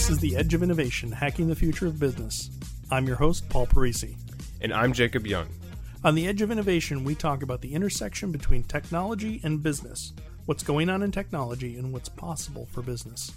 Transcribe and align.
This 0.00 0.08
is 0.08 0.18
The 0.18 0.34
Edge 0.34 0.54
of 0.54 0.62
Innovation 0.62 1.12
Hacking 1.12 1.46
the 1.46 1.54
Future 1.54 1.86
of 1.86 2.00
Business. 2.00 2.48
I'm 2.90 3.06
your 3.06 3.16
host, 3.16 3.46
Paul 3.50 3.66
Parisi. 3.66 4.16
And 4.62 4.72
I'm 4.72 4.94
Jacob 4.94 5.26
Young. 5.26 5.46
On 6.02 6.14
The 6.14 6.26
Edge 6.26 6.40
of 6.40 6.50
Innovation, 6.50 7.04
we 7.04 7.14
talk 7.14 7.42
about 7.42 7.60
the 7.60 7.74
intersection 7.74 8.32
between 8.32 8.62
technology 8.62 9.42
and 9.44 9.62
business, 9.62 10.14
what's 10.46 10.62
going 10.62 10.88
on 10.88 11.02
in 11.02 11.12
technology, 11.12 11.76
and 11.76 11.92
what's 11.92 12.08
possible 12.08 12.66
for 12.72 12.80
business. 12.80 13.32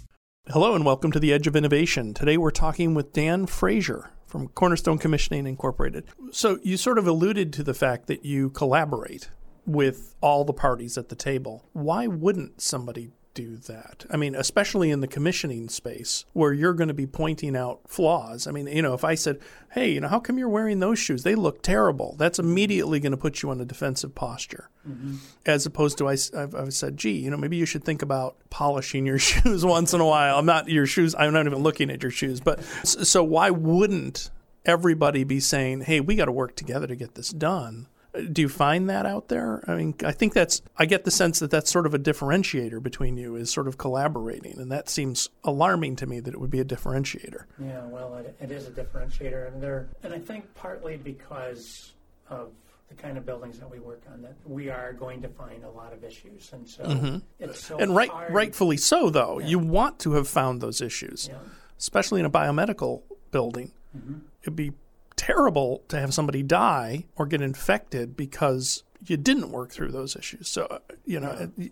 Hello, 0.48 0.74
and 0.74 0.86
welcome 0.86 1.12
to 1.12 1.20
The 1.20 1.34
Edge 1.34 1.46
of 1.46 1.54
Innovation. 1.54 2.14
Today 2.14 2.38
we're 2.38 2.50
talking 2.50 2.94
with 2.94 3.12
Dan 3.12 3.44
Frasier 3.44 4.08
from 4.24 4.48
Cornerstone 4.48 4.96
Commissioning 4.96 5.46
Incorporated. 5.46 6.06
So, 6.30 6.60
you 6.62 6.78
sort 6.78 6.96
of 6.96 7.06
alluded 7.06 7.52
to 7.52 7.62
the 7.62 7.74
fact 7.74 8.06
that 8.06 8.24
you 8.24 8.48
collaborate 8.48 9.28
with 9.66 10.14
all 10.22 10.44
the 10.44 10.54
parties 10.54 10.96
at 10.96 11.10
the 11.10 11.14
table. 11.14 11.68
Why 11.74 12.06
wouldn't 12.06 12.62
somebody 12.62 13.10
do 13.34 13.56
that. 13.56 14.06
I 14.10 14.16
mean, 14.16 14.34
especially 14.34 14.90
in 14.90 15.00
the 15.00 15.08
commissioning 15.08 15.68
space 15.68 16.24
where 16.32 16.52
you're 16.52 16.72
going 16.72 16.88
to 16.88 16.94
be 16.94 17.06
pointing 17.06 17.56
out 17.56 17.80
flaws. 17.86 18.46
I 18.46 18.52
mean, 18.52 18.66
you 18.68 18.80
know, 18.80 18.94
if 18.94 19.04
I 19.04 19.16
said, 19.16 19.40
hey, 19.72 19.90
you 19.90 20.00
know, 20.00 20.08
how 20.08 20.20
come 20.20 20.38
you're 20.38 20.48
wearing 20.48 20.78
those 20.78 20.98
shoes? 20.98 21.24
They 21.24 21.34
look 21.34 21.62
terrible. 21.62 22.14
That's 22.16 22.38
immediately 22.38 23.00
going 23.00 23.12
to 23.12 23.18
put 23.18 23.42
you 23.42 23.50
on 23.50 23.60
a 23.60 23.64
defensive 23.64 24.14
posture. 24.14 24.70
Mm-hmm. 24.88 25.16
As 25.44 25.66
opposed 25.66 25.98
to, 25.98 26.08
I, 26.08 26.16
I've, 26.36 26.54
I've, 26.54 26.74
said, 26.74 26.96
gee, 26.96 27.18
you 27.18 27.30
know, 27.30 27.36
maybe 27.36 27.56
you 27.56 27.66
should 27.66 27.84
think 27.84 28.02
about 28.02 28.36
polishing 28.50 29.04
your 29.04 29.18
shoes 29.20 29.64
once 29.64 29.92
in 29.92 30.00
a 30.00 30.06
while. 30.06 30.38
I'm 30.38 30.46
not 30.46 30.68
your 30.68 30.86
shoes, 30.86 31.14
I'm 31.18 31.32
not 31.32 31.46
even 31.46 31.62
looking 31.62 31.90
at 31.90 32.02
your 32.02 32.12
shoes. 32.12 32.40
But 32.40 32.64
so 32.84 33.24
why 33.24 33.50
wouldn't 33.50 34.30
everybody 34.64 35.24
be 35.24 35.40
saying, 35.40 35.82
hey, 35.82 36.00
we 36.00 36.16
got 36.16 36.26
to 36.26 36.32
work 36.32 36.56
together 36.56 36.86
to 36.86 36.96
get 36.96 37.14
this 37.14 37.30
done? 37.30 37.88
Do 38.32 38.42
you 38.42 38.48
find 38.48 38.88
that 38.90 39.06
out 39.06 39.28
there? 39.28 39.64
I 39.66 39.74
mean, 39.74 39.94
I 40.04 40.12
think 40.12 40.34
that's, 40.34 40.62
I 40.76 40.86
get 40.86 41.04
the 41.04 41.10
sense 41.10 41.40
that 41.40 41.50
that's 41.50 41.70
sort 41.70 41.86
of 41.86 41.94
a 41.94 41.98
differentiator 41.98 42.82
between 42.82 43.16
you, 43.16 43.36
is 43.36 43.50
sort 43.50 43.66
of 43.66 43.76
collaborating. 43.78 44.58
And 44.58 44.70
that 44.70 44.88
seems 44.88 45.28
alarming 45.42 45.96
to 45.96 46.06
me 46.06 46.20
that 46.20 46.32
it 46.32 46.40
would 46.40 46.50
be 46.50 46.60
a 46.60 46.64
differentiator. 46.64 47.44
Yeah, 47.58 47.84
well, 47.86 48.14
it, 48.16 48.36
it 48.40 48.50
is 48.50 48.68
a 48.68 48.70
differentiator. 48.70 49.48
And, 49.52 49.62
there, 49.62 49.88
and 50.02 50.14
I 50.14 50.18
think 50.18 50.54
partly 50.54 50.96
because 50.96 51.92
of 52.28 52.52
the 52.88 52.94
kind 52.94 53.18
of 53.18 53.26
buildings 53.26 53.58
that 53.58 53.70
we 53.70 53.78
work 53.78 54.02
on 54.12 54.22
that 54.22 54.34
we 54.44 54.68
are 54.68 54.92
going 54.92 55.22
to 55.22 55.28
find 55.28 55.64
a 55.64 55.70
lot 55.70 55.92
of 55.92 56.04
issues 56.04 56.50
and 56.52 56.68
so 56.68 56.84
mm-hmm. 56.84 57.16
it's 57.38 57.64
so 57.64 57.78
and 57.78 57.94
right, 57.94 58.10
hard. 58.10 58.32
rightfully 58.32 58.76
so 58.76 59.10
though 59.10 59.38
yeah. 59.38 59.46
you 59.46 59.58
want 59.58 59.98
to 59.98 60.12
have 60.12 60.28
found 60.28 60.60
those 60.60 60.80
issues 60.80 61.28
yeah. 61.30 61.38
especially 61.78 62.20
in 62.20 62.26
a 62.26 62.30
biomedical 62.30 63.02
building 63.30 63.72
mm-hmm. 63.96 64.18
it'd 64.42 64.56
be 64.56 64.72
terrible 65.16 65.82
to 65.88 65.98
have 65.98 66.12
somebody 66.14 66.42
die 66.42 67.04
or 67.16 67.26
get 67.26 67.40
infected 67.40 68.16
because 68.16 68.82
you 69.06 69.16
didn't 69.16 69.50
work 69.50 69.70
through 69.70 69.92
those 69.92 70.16
issues. 70.16 70.48
So, 70.48 70.64
uh, 70.64 70.78
you 71.04 71.20
know, 71.20 71.50
yeah. 71.56 71.68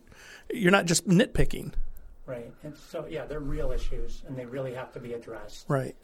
you're 0.52 0.70
not 0.70 0.86
just 0.86 1.08
nitpicking. 1.08 1.72
Right. 2.26 2.52
And 2.62 2.76
so, 2.76 3.06
yeah, 3.08 3.24
they're 3.24 3.40
real 3.40 3.72
issues 3.72 4.22
and 4.26 4.36
they 4.36 4.46
really 4.46 4.74
have 4.74 4.92
to 4.92 5.00
be 5.00 5.14
addressed. 5.14 5.64
Right. 5.68 5.96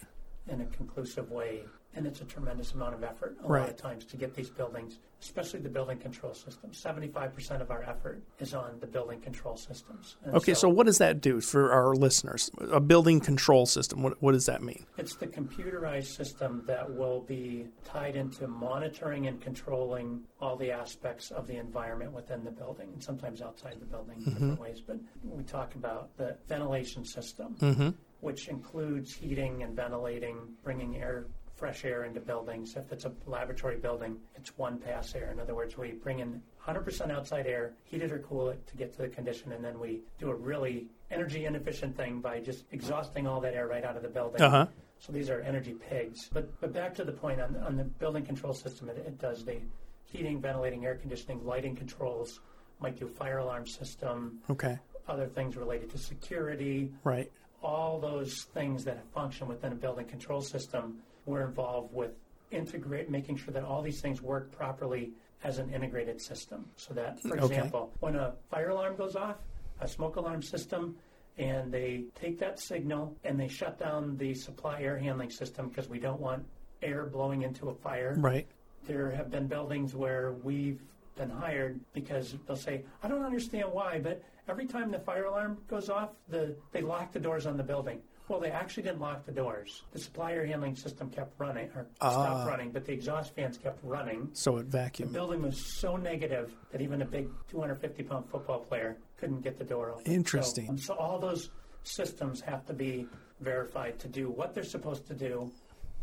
In 0.49 0.61
a 0.61 0.67
conclusive 0.67 1.31
way 1.31 1.63
and 1.95 2.07
it's 2.07 2.21
a 2.21 2.25
tremendous 2.25 2.73
amount 2.73 2.95
of 2.95 3.03
effort 3.03 3.37
a 3.43 3.49
right. 3.49 3.61
lot 3.61 3.71
of 3.71 3.77
times 3.77 4.05
to 4.05 4.17
get 4.17 4.35
these 4.35 4.51
buildings, 4.51 4.99
especially 5.21 5.61
the 5.61 5.69
building 5.69 5.99
control 5.99 6.35
system. 6.35 6.71
75% 6.71 7.61
of 7.61 7.71
our 7.71 7.83
effort 7.83 8.23
is 8.39 8.55
on 8.55 8.79
the 8.81 8.87
building 8.87 9.21
control 9.21 9.57
systems. 9.57 10.17
And 10.25 10.35
okay, 10.35 10.55
so, 10.55 10.61
so, 10.61 10.69
what 10.69 10.87
does 10.87 10.99
that 10.99 11.21
do 11.21 11.41
for 11.41 11.73
our 11.73 11.95
listeners? 11.95 12.51
A 12.73 12.81
building 12.81 13.21
control 13.21 13.67
system, 13.67 14.03
what, 14.03 14.23
what 14.23 14.33
does 14.33 14.47
that 14.47 14.63
mean? 14.63 14.85
It's 14.97 15.17
the 15.17 15.27
computerized 15.27 16.15
system 16.15 16.63
that 16.67 16.89
will 16.95 17.23
be 17.23 17.67
tied 17.85 18.17
into 18.17 18.47
monitoring 18.47 19.27
and 19.27 19.41
controlling 19.41 20.23
all 20.41 20.57
the 20.57 20.71
aspects 20.71 21.31
of 21.31 21.47
the 21.47 21.57
environment 21.57 22.13
within 22.13 22.45
the 22.45 22.51
building 22.51 22.91
and 22.93 23.03
sometimes 23.03 23.41
outside 23.43 23.77
the 23.81 23.87
building 23.87 24.19
in 24.19 24.23
mm-hmm. 24.23 24.33
different 24.33 24.61
ways. 24.61 24.83
But 24.87 24.99
we 25.25 25.43
talk 25.45 25.75
about 25.75 26.17
the 26.17 26.37
ventilation 26.49 27.05
system. 27.05 27.57
Mm-hmm 27.61 27.89
which 28.21 28.49
includes 28.49 29.15
heating 29.15 29.63
and 29.63 29.77
ventilating, 29.77 30.37
bringing 30.65 30.97
air 30.97 31.27
fresh 31.59 31.85
air 31.85 32.05
into 32.05 32.21
buildings. 32.21 32.77
If 32.77 32.93
it's 32.93 33.05
a 33.05 33.13
laboratory 33.27 33.77
building, 33.77 34.17
it's 34.37 34.57
one 34.57 34.79
pass 34.79 35.15
air. 35.15 35.31
In 35.33 35.41
other 35.41 35.55
words, 35.55 35.77
we 35.77 35.93
bring 35.93 36.21
in 36.21 36.41
100% 36.65 37.11
outside 37.11 37.47
air, 37.47 37.73
heat 37.85 38.03
it 38.03 38.13
or 38.13 38.21
cool 38.21 38.51
it 38.51 38.65
to 38.69 38.77
get 38.77 38.95
to 38.95 39.03
the 39.03 39.09
condition, 39.09 39.53
and 39.53 39.65
then 39.65 39.79
we 39.79 40.01
do 40.19 40.31
a 40.31 40.35
really 40.35 40.87
energy 41.11 41.47
inefficient 41.47 41.97
thing 41.97 42.21
by 42.21 42.41
just 42.41 42.65
exhausting 42.71 43.27
all 43.27 43.41
that 43.41 43.55
air 43.55 43.67
right 43.67 43.85
out 43.85 43.97
of 43.97 44.03
the 44.03 44.09
building. 44.09 44.41
Uh-huh. 44.41 44.67
So 45.01 45.13
these 45.13 45.31
are 45.31 45.41
energy 45.41 45.75
pigs. 45.75 46.29
But 46.33 46.61
but 46.61 46.73
back 46.73 46.95
to 46.97 47.05
the 47.05 47.13
point 47.13 47.41
on, 47.41 47.57
on 47.57 47.77
the 47.77 47.85
building 47.85 48.25
control 48.25 48.53
system, 48.53 48.89
it, 48.89 48.99
it 48.99 49.19
does 49.19 49.45
the 49.45 49.61
heating, 50.05 50.41
ventilating, 50.41 50.85
air 50.85 50.97
conditioning, 50.97 51.45
lighting 51.45 51.75
controls, 51.77 52.41
might 52.81 52.99
do 52.99 53.09
fire 53.09 53.39
alarm 53.39 53.67
system. 53.67 54.39
Okay. 54.49 54.79
Other 55.09 55.27
things 55.27 55.57
related 55.57 55.91
to 55.91 55.99
security. 55.99 56.93
Right. 57.05 57.31
All 57.63 57.99
those 57.99 58.45
things 58.55 58.85
that 58.85 59.05
function 59.13 59.49
within 59.49 59.73
a 59.73 59.75
building 59.75 60.07
control 60.07 60.41
system 60.41 60.99
we're 61.29 61.47
involved 61.47 61.93
with 61.95 62.13
integrate, 62.51 63.11
making 63.11 63.37
sure 63.37 63.53
that 63.53 63.63
all 63.63 63.83
these 63.83 64.01
things 64.01 64.23
work 64.23 64.51
properly 64.51 65.13
as 65.45 65.59
an 65.59 65.73
integrated 65.73 66.21
system. 66.21 66.65
So 66.77 66.95
that, 66.95 67.21
for 67.21 67.37
example, 67.37 67.93
when 68.01 68.17
a 68.17 68.33
fire 68.51 68.71
alarm 68.71 68.97
goes 68.97 69.15
off, 69.15 69.37
a 69.81 69.87
smoke 69.87 70.17
alarm 70.17 70.43
system, 70.43 70.97
and 71.37 71.71
they 71.71 72.05
take 72.21 72.39
that 72.41 72.59
signal 72.59 73.15
and 73.23 73.39
they 73.39 73.47
shut 73.47 73.79
down 73.79 74.17
the 74.17 74.35
supply 74.35 74.83
air 74.83 74.99
handling 74.99 75.31
system 75.31 75.69
because 75.69 75.89
we 75.89 76.01
don't 76.01 76.21
want 76.21 76.45
air 76.83 77.07
blowing 77.07 77.43
into 77.43 77.69
a 77.69 77.75
fire. 77.75 78.17
Right. 78.19 78.47
There 78.87 79.11
have 79.11 79.31
been 79.31 79.47
buildings 79.47 79.95
where 79.95 80.33
we've 80.43 80.81
been 81.17 81.31
hired 81.31 81.79
because 81.93 82.35
they'll 82.47 82.57
say, 82.57 82.83
I 83.03 83.09
don't 83.09 83.23
understand 83.23 83.69
why, 83.71 84.01
but 84.01 84.23
every 84.49 84.67
time 84.67 84.91
the 84.91 84.99
fire 84.99 85.25
alarm 85.25 85.59
goes 85.69 85.91
off, 85.91 86.11
the, 86.29 86.57
they 86.73 86.81
lock 86.81 87.13
the 87.13 87.21
doors 87.21 87.47
on 87.47 87.57
the 87.57 87.63
building. 87.63 88.01
Well, 88.29 88.41
they 88.41 88.51
actually 88.51 88.83
didn't 88.83 89.01
lock 89.01 89.25
the 89.25 89.33
doors. 89.33 89.83
The 89.93 89.99
supply 89.99 90.33
air 90.33 90.45
handling 90.45 90.77
system 90.77 91.09
kept 91.09 91.33
running, 91.39 91.71
or 91.75 91.87
stopped 91.97 92.45
ah. 92.45 92.47
running, 92.47 92.71
but 92.71 92.85
the 92.85 92.93
exhaust 92.93 93.35
fans 93.35 93.57
kept 93.57 93.79
running. 93.83 94.29
So 94.35 94.59
it 94.59 94.71
vacuumed. 94.71 94.99
The 94.99 95.07
building 95.07 95.43
was 95.43 95.59
so 95.81 95.97
negative 95.97 96.53
that 96.71 96.81
even 96.83 97.03
a 97.03 97.07
big 97.07 97.29
250 97.49 98.03
pound 98.03 98.29
football 98.31 98.61
player 98.61 98.99
couldn't 99.17 99.41
get 99.41 99.59
the 99.59 99.65
door 99.65 99.93
open. 99.93 100.13
Interesting. 100.13 100.67
So, 100.67 100.71
um, 100.71 100.79
so 100.79 100.95
all 100.95 101.19
those 101.19 101.51
systems 101.85 102.41
have 102.43 102.67
to 102.67 102.75
be 102.75 103.07
verified 103.41 103.99
to 104.01 104.09
do 104.09 104.31
what 104.31 104.55
they're 104.55 104.65
supposed 104.65 105.07
to 105.07 105.15
do 105.15 105.51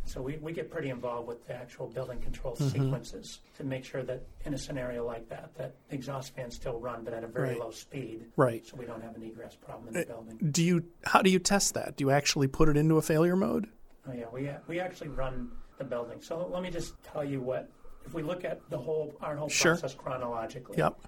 so 0.05 0.21
we, 0.21 0.37
we 0.37 0.53
get 0.53 0.69
pretty 0.69 0.89
involved 0.89 1.27
with 1.27 1.45
the 1.47 1.55
actual 1.55 1.87
building 1.87 2.19
control 2.19 2.55
mm-hmm. 2.55 2.69
sequences 2.69 3.39
to 3.57 3.63
make 3.63 3.83
sure 3.83 4.03
that 4.03 4.21
in 4.45 4.53
a 4.53 4.57
scenario 4.57 5.05
like 5.05 5.27
that, 5.29 5.55
that 5.55 5.75
exhaust 5.89 6.35
fans 6.35 6.55
still 6.55 6.79
run 6.79 7.03
but 7.03 7.13
at 7.13 7.23
a 7.23 7.27
very 7.27 7.49
right. 7.49 7.59
low 7.59 7.71
speed. 7.71 8.25
Right. 8.37 8.65
So 8.65 8.77
we 8.77 8.85
don't 8.85 9.01
have 9.01 9.15
an 9.15 9.23
egress 9.23 9.55
problem 9.55 9.89
in 9.89 9.93
the 9.95 10.01
uh, 10.03 10.05
building. 10.05 10.51
Do 10.51 10.63
you? 10.63 10.85
How 11.05 11.21
do 11.21 11.29
you 11.29 11.39
test 11.39 11.73
that? 11.73 11.97
Do 11.97 12.03
you 12.03 12.11
actually 12.11 12.47
put 12.47 12.69
it 12.69 12.77
into 12.77 12.97
a 12.97 13.01
failure 13.01 13.35
mode? 13.35 13.67
Oh 14.07 14.13
yeah, 14.13 14.25
we 14.31 14.49
we 14.67 14.79
actually 14.79 15.09
run 15.09 15.51
the 15.77 15.83
building. 15.83 16.21
So 16.21 16.47
let 16.51 16.61
me 16.61 16.69
just 16.69 17.01
tell 17.03 17.23
you 17.23 17.41
what 17.41 17.69
if 18.05 18.13
we 18.13 18.21
look 18.21 18.45
at 18.45 18.61
the 18.69 18.77
whole 18.77 19.15
our 19.21 19.35
whole 19.35 19.49
sure. 19.49 19.73
process 19.73 19.95
chronologically. 19.95 20.77
Yep. 20.77 20.99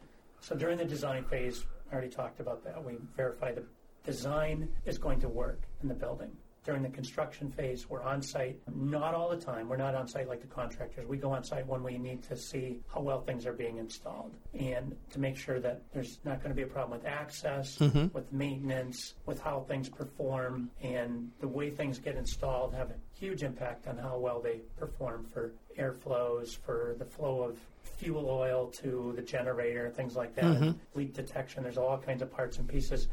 So 0.41 0.56
during 0.56 0.78
the 0.78 0.86
design 0.86 1.24
phase, 1.25 1.66
I 1.91 1.94
already 1.94 2.09
talked 2.09 2.40
about 2.40 2.63
that. 2.63 2.84
We 2.84 2.97
verify 3.16 3.52
the 3.53 3.63
design 4.03 4.69
is 4.86 4.97
going 4.97 5.19
to 5.19 5.30
work 5.30 5.62
in 5.81 5.88
the 5.88 5.94
building 5.94 6.31
during 6.67 6.83
the 6.83 6.89
construction 6.89 7.50
phase. 7.50 7.89
We're 7.89 8.03
on 8.03 8.22
site, 8.22 8.59
not 8.75 9.16
all 9.16 9.29
the 9.29 9.38
time. 9.38 9.69
We're 9.69 9.78
not 9.78 9.95
on 9.95 10.05
site 10.05 10.28
like 10.28 10.41
the 10.41 10.47
contractors. 10.47 11.07
We 11.07 11.16
go 11.16 11.31
on 11.31 11.44
site 11.45 11.66
when 11.66 11.81
we 11.81 11.97
need 11.97 12.22
to 12.23 12.35
see 12.35 12.81
how 12.94 13.00
well 13.00 13.22
things 13.22 13.45
are 13.45 13.53
being 13.53 13.78
installed 13.78 14.35
and 14.53 14.94
to 15.11 15.19
make 15.19 15.38
sure 15.38 15.61
that 15.61 15.81
there's 15.94 16.19
not 16.25 16.44
going 16.44 16.50
to 16.50 16.56
be 16.56 16.63
a 16.63 16.67
problem 16.67 17.00
with 17.00 17.07
access, 17.07 17.77
mm-hmm. 17.77 18.07
with 18.13 18.31
maintenance, 18.33 19.16
with 19.25 19.39
how 19.39 19.61
things 19.61 19.88
perform, 19.88 20.69
and 20.81 21.31
the 21.39 21.47
way 21.47 21.69
things 21.69 22.00
get 22.00 22.17
installed 22.17 22.73
have 22.73 22.89
a 22.89 22.95
huge 23.17 23.44
impact 23.44 23.88
on 23.88 23.97
how 23.97 24.17
well 24.17 24.41
they 24.41 24.59
perform 24.77 25.25
for 25.33 25.53
airflows, 25.79 26.57
for 26.57 26.95
the 27.00 27.06
flow 27.06 27.44
of 27.44 27.57
fuel 27.81 28.29
oil 28.29 28.67
to 28.67 29.13
the 29.16 29.22
generator, 29.22 29.89
things 29.89 30.18
like 30.18 30.36
that, 30.36 30.44
mm-hmm. 30.44 30.71
leak 30.95 31.13
detection. 31.13 31.63
There's 31.63 31.77
all 31.77 31.97
kinds 31.97 32.21
of 32.21 32.30
parts 32.30 32.57
and 32.57 32.68
pieces 32.68 33.07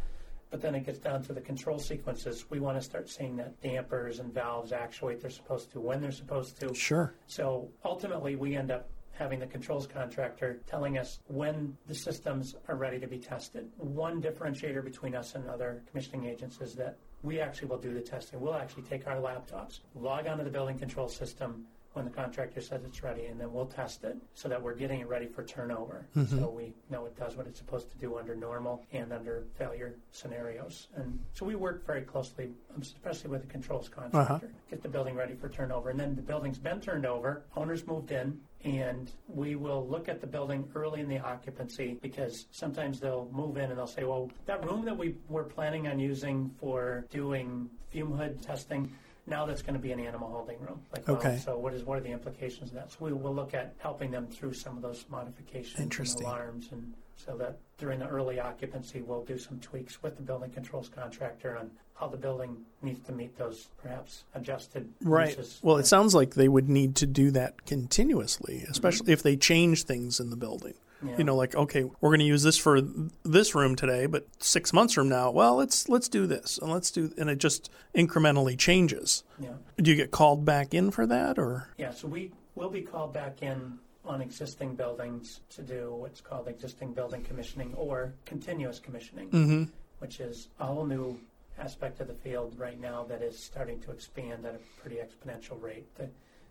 but 0.54 0.60
then 0.60 0.76
it 0.76 0.86
gets 0.86 1.00
down 1.00 1.20
to 1.20 1.32
the 1.32 1.40
control 1.40 1.80
sequences. 1.80 2.48
We 2.48 2.60
want 2.60 2.78
to 2.78 2.80
start 2.80 3.10
seeing 3.10 3.34
that 3.38 3.60
dampers 3.60 4.20
and 4.20 4.32
valves 4.32 4.70
actuate 4.70 5.20
they're 5.20 5.28
supposed 5.28 5.72
to 5.72 5.80
when 5.80 6.00
they're 6.00 6.12
supposed 6.12 6.60
to. 6.60 6.72
Sure. 6.72 7.12
So 7.26 7.68
ultimately, 7.84 8.36
we 8.36 8.54
end 8.54 8.70
up 8.70 8.88
having 9.10 9.40
the 9.40 9.48
controls 9.48 9.88
contractor 9.88 10.60
telling 10.64 10.96
us 10.96 11.18
when 11.26 11.76
the 11.88 11.94
systems 11.96 12.54
are 12.68 12.76
ready 12.76 13.00
to 13.00 13.08
be 13.08 13.18
tested. 13.18 13.68
One 13.78 14.22
differentiator 14.22 14.84
between 14.84 15.16
us 15.16 15.34
and 15.34 15.44
other 15.48 15.82
commissioning 15.90 16.26
agents 16.26 16.60
is 16.60 16.76
that 16.76 16.98
we 17.24 17.40
actually 17.40 17.66
will 17.66 17.78
do 17.78 17.92
the 17.92 18.00
testing. 18.00 18.40
We'll 18.40 18.54
actually 18.54 18.84
take 18.84 19.08
our 19.08 19.16
laptops, 19.16 19.80
log 19.96 20.28
onto 20.28 20.44
the 20.44 20.50
building 20.50 20.78
control 20.78 21.08
system, 21.08 21.64
when 21.94 22.04
the 22.04 22.10
contractor 22.10 22.60
says 22.60 22.82
it's 22.84 23.02
ready, 23.02 23.26
and 23.26 23.40
then 23.40 23.52
we'll 23.52 23.66
test 23.66 24.02
it 24.04 24.16
so 24.34 24.48
that 24.48 24.60
we're 24.60 24.74
getting 24.74 25.00
it 25.00 25.08
ready 25.08 25.26
for 25.26 25.44
turnover. 25.44 26.06
Mm-hmm. 26.16 26.38
So 26.38 26.50
we 26.50 26.74
know 26.90 27.06
it 27.06 27.16
does 27.16 27.36
what 27.36 27.46
it's 27.46 27.58
supposed 27.58 27.90
to 27.92 27.96
do 27.98 28.18
under 28.18 28.34
normal 28.34 28.84
and 28.92 29.12
under 29.12 29.44
failure 29.56 29.94
scenarios. 30.10 30.88
And 30.96 31.18
so 31.34 31.46
we 31.46 31.54
work 31.54 31.86
very 31.86 32.02
closely, 32.02 32.50
especially 32.80 33.30
with 33.30 33.42
the 33.42 33.46
controls 33.46 33.88
contractor, 33.88 34.34
Uh-huh. 34.46 34.46
get 34.68 34.82
the 34.82 34.88
building 34.88 35.14
ready 35.14 35.34
for 35.34 35.48
turnover. 35.48 35.90
And 35.90 35.98
then 35.98 36.16
the 36.16 36.22
building's 36.22 36.58
been 36.58 36.80
turned 36.80 37.06
over, 37.06 37.44
owners 37.56 37.86
moved 37.86 38.10
in, 38.10 38.40
and 38.64 39.12
we 39.28 39.54
will 39.54 39.86
look 39.86 40.08
at 40.08 40.20
the 40.20 40.26
building 40.26 40.68
early 40.74 41.00
in 41.00 41.08
the 41.08 41.18
occupancy 41.20 41.98
because 42.02 42.46
sometimes 42.50 42.98
they'll 42.98 43.28
move 43.32 43.56
in 43.56 43.70
and 43.70 43.78
they'll 43.78 43.86
say, 43.86 44.02
well, 44.02 44.30
that 44.46 44.64
room 44.68 44.84
that 44.84 44.96
we 44.96 45.14
were 45.28 45.44
planning 45.44 45.86
on 45.86 46.00
using 46.00 46.50
for 46.58 47.04
doing 47.10 47.68
fume 47.90 48.10
hood 48.16 48.42
testing, 48.42 48.90
now 49.26 49.46
that's 49.46 49.62
going 49.62 49.74
to 49.74 49.80
be 49.80 49.92
an 49.92 50.00
animal 50.00 50.28
holding 50.28 50.58
room. 50.60 50.80
Like, 50.92 51.06
well, 51.08 51.16
Okay. 51.16 51.38
so 51.38 51.58
what 51.58 51.72
is 51.74 51.84
what 51.84 51.98
are 51.98 52.02
the 52.02 52.12
implications 52.12 52.70
of 52.70 52.76
that? 52.76 52.92
So 52.92 52.98
we 53.00 53.12
will 53.12 53.34
look 53.34 53.54
at 53.54 53.74
helping 53.78 54.10
them 54.10 54.26
through 54.26 54.54
some 54.54 54.76
of 54.76 54.82
those 54.82 55.04
modifications 55.08 55.98
and 55.98 56.20
alarms, 56.22 56.68
and 56.72 56.92
so 57.16 57.36
that 57.38 57.58
during 57.78 57.98
the 57.98 58.08
early 58.08 58.40
occupancy, 58.40 59.02
we'll 59.02 59.24
do 59.24 59.38
some 59.38 59.58
tweaks 59.60 60.02
with 60.02 60.16
the 60.16 60.22
building 60.22 60.50
controls 60.50 60.88
contractor 60.88 61.56
on 61.56 61.70
how 61.94 62.08
the 62.08 62.16
building 62.16 62.56
needs 62.82 63.00
to 63.06 63.12
meet 63.12 63.36
those 63.38 63.68
perhaps 63.80 64.24
adjusted 64.34 64.88
Right. 65.00 65.36
uses. 65.36 65.60
Well, 65.62 65.76
it 65.76 65.86
sounds 65.86 66.14
like 66.14 66.34
they 66.34 66.48
would 66.48 66.68
need 66.68 66.96
to 66.96 67.06
do 67.06 67.30
that 67.32 67.66
continuously, 67.66 68.56
mm-hmm. 68.58 68.70
especially 68.72 69.12
if 69.12 69.22
they 69.22 69.36
change 69.36 69.84
things 69.84 70.18
in 70.18 70.30
the 70.30 70.36
building. 70.36 70.74
Yeah. 71.04 71.18
You 71.18 71.24
know, 71.24 71.36
like 71.36 71.54
okay, 71.54 71.84
we're 72.00 72.10
going 72.10 72.20
to 72.20 72.26
use 72.26 72.42
this 72.42 72.56
for 72.56 72.80
this 73.24 73.54
room 73.54 73.76
today, 73.76 74.06
but 74.06 74.26
six 74.38 74.72
months 74.72 74.94
from 74.94 75.08
now, 75.08 75.30
well, 75.30 75.56
let's 75.56 75.88
let's 75.88 76.08
do 76.08 76.26
this 76.26 76.58
and 76.58 76.70
let's 76.70 76.90
do, 76.90 77.12
and 77.18 77.28
it 77.28 77.38
just 77.38 77.70
incrementally 77.94 78.58
changes. 78.58 79.22
yeah. 79.38 79.50
Do 79.76 79.90
you 79.90 79.96
get 79.96 80.10
called 80.10 80.44
back 80.44 80.72
in 80.72 80.90
for 80.90 81.06
that, 81.06 81.38
or 81.38 81.68
Yeah, 81.76 81.92
so 81.92 82.08
we 82.08 82.32
will 82.54 82.70
be 82.70 82.82
called 82.82 83.12
back 83.12 83.42
in 83.42 83.78
on 84.04 84.20
existing 84.20 84.74
buildings 84.76 85.40
to 85.50 85.62
do 85.62 85.94
what's 85.94 86.20
called 86.20 86.48
existing 86.48 86.92
building 86.92 87.22
commissioning 87.22 87.72
or 87.74 88.14
continuous 88.24 88.78
commissioning, 88.78 89.28
mm-hmm. 89.30 89.64
which 89.98 90.20
is 90.20 90.48
a 90.60 90.66
whole 90.66 90.84
new 90.84 91.18
aspect 91.58 92.00
of 92.00 92.08
the 92.08 92.14
field 92.14 92.54
right 92.58 92.80
now 92.80 93.04
that 93.04 93.22
is 93.22 93.38
starting 93.38 93.80
to 93.80 93.90
expand 93.90 94.44
at 94.44 94.54
a 94.54 94.80
pretty 94.80 94.96
exponential 94.96 95.60
rate. 95.62 95.86
The 95.96 96.08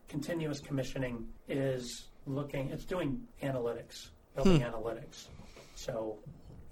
continuous 0.08 0.60
commissioning 0.60 1.28
is 1.48 2.08
looking, 2.26 2.70
it's 2.72 2.86
doing 2.86 3.22
analytics, 3.42 4.10
building 4.35 4.62
analytics. 4.62 5.27
So 5.75 6.18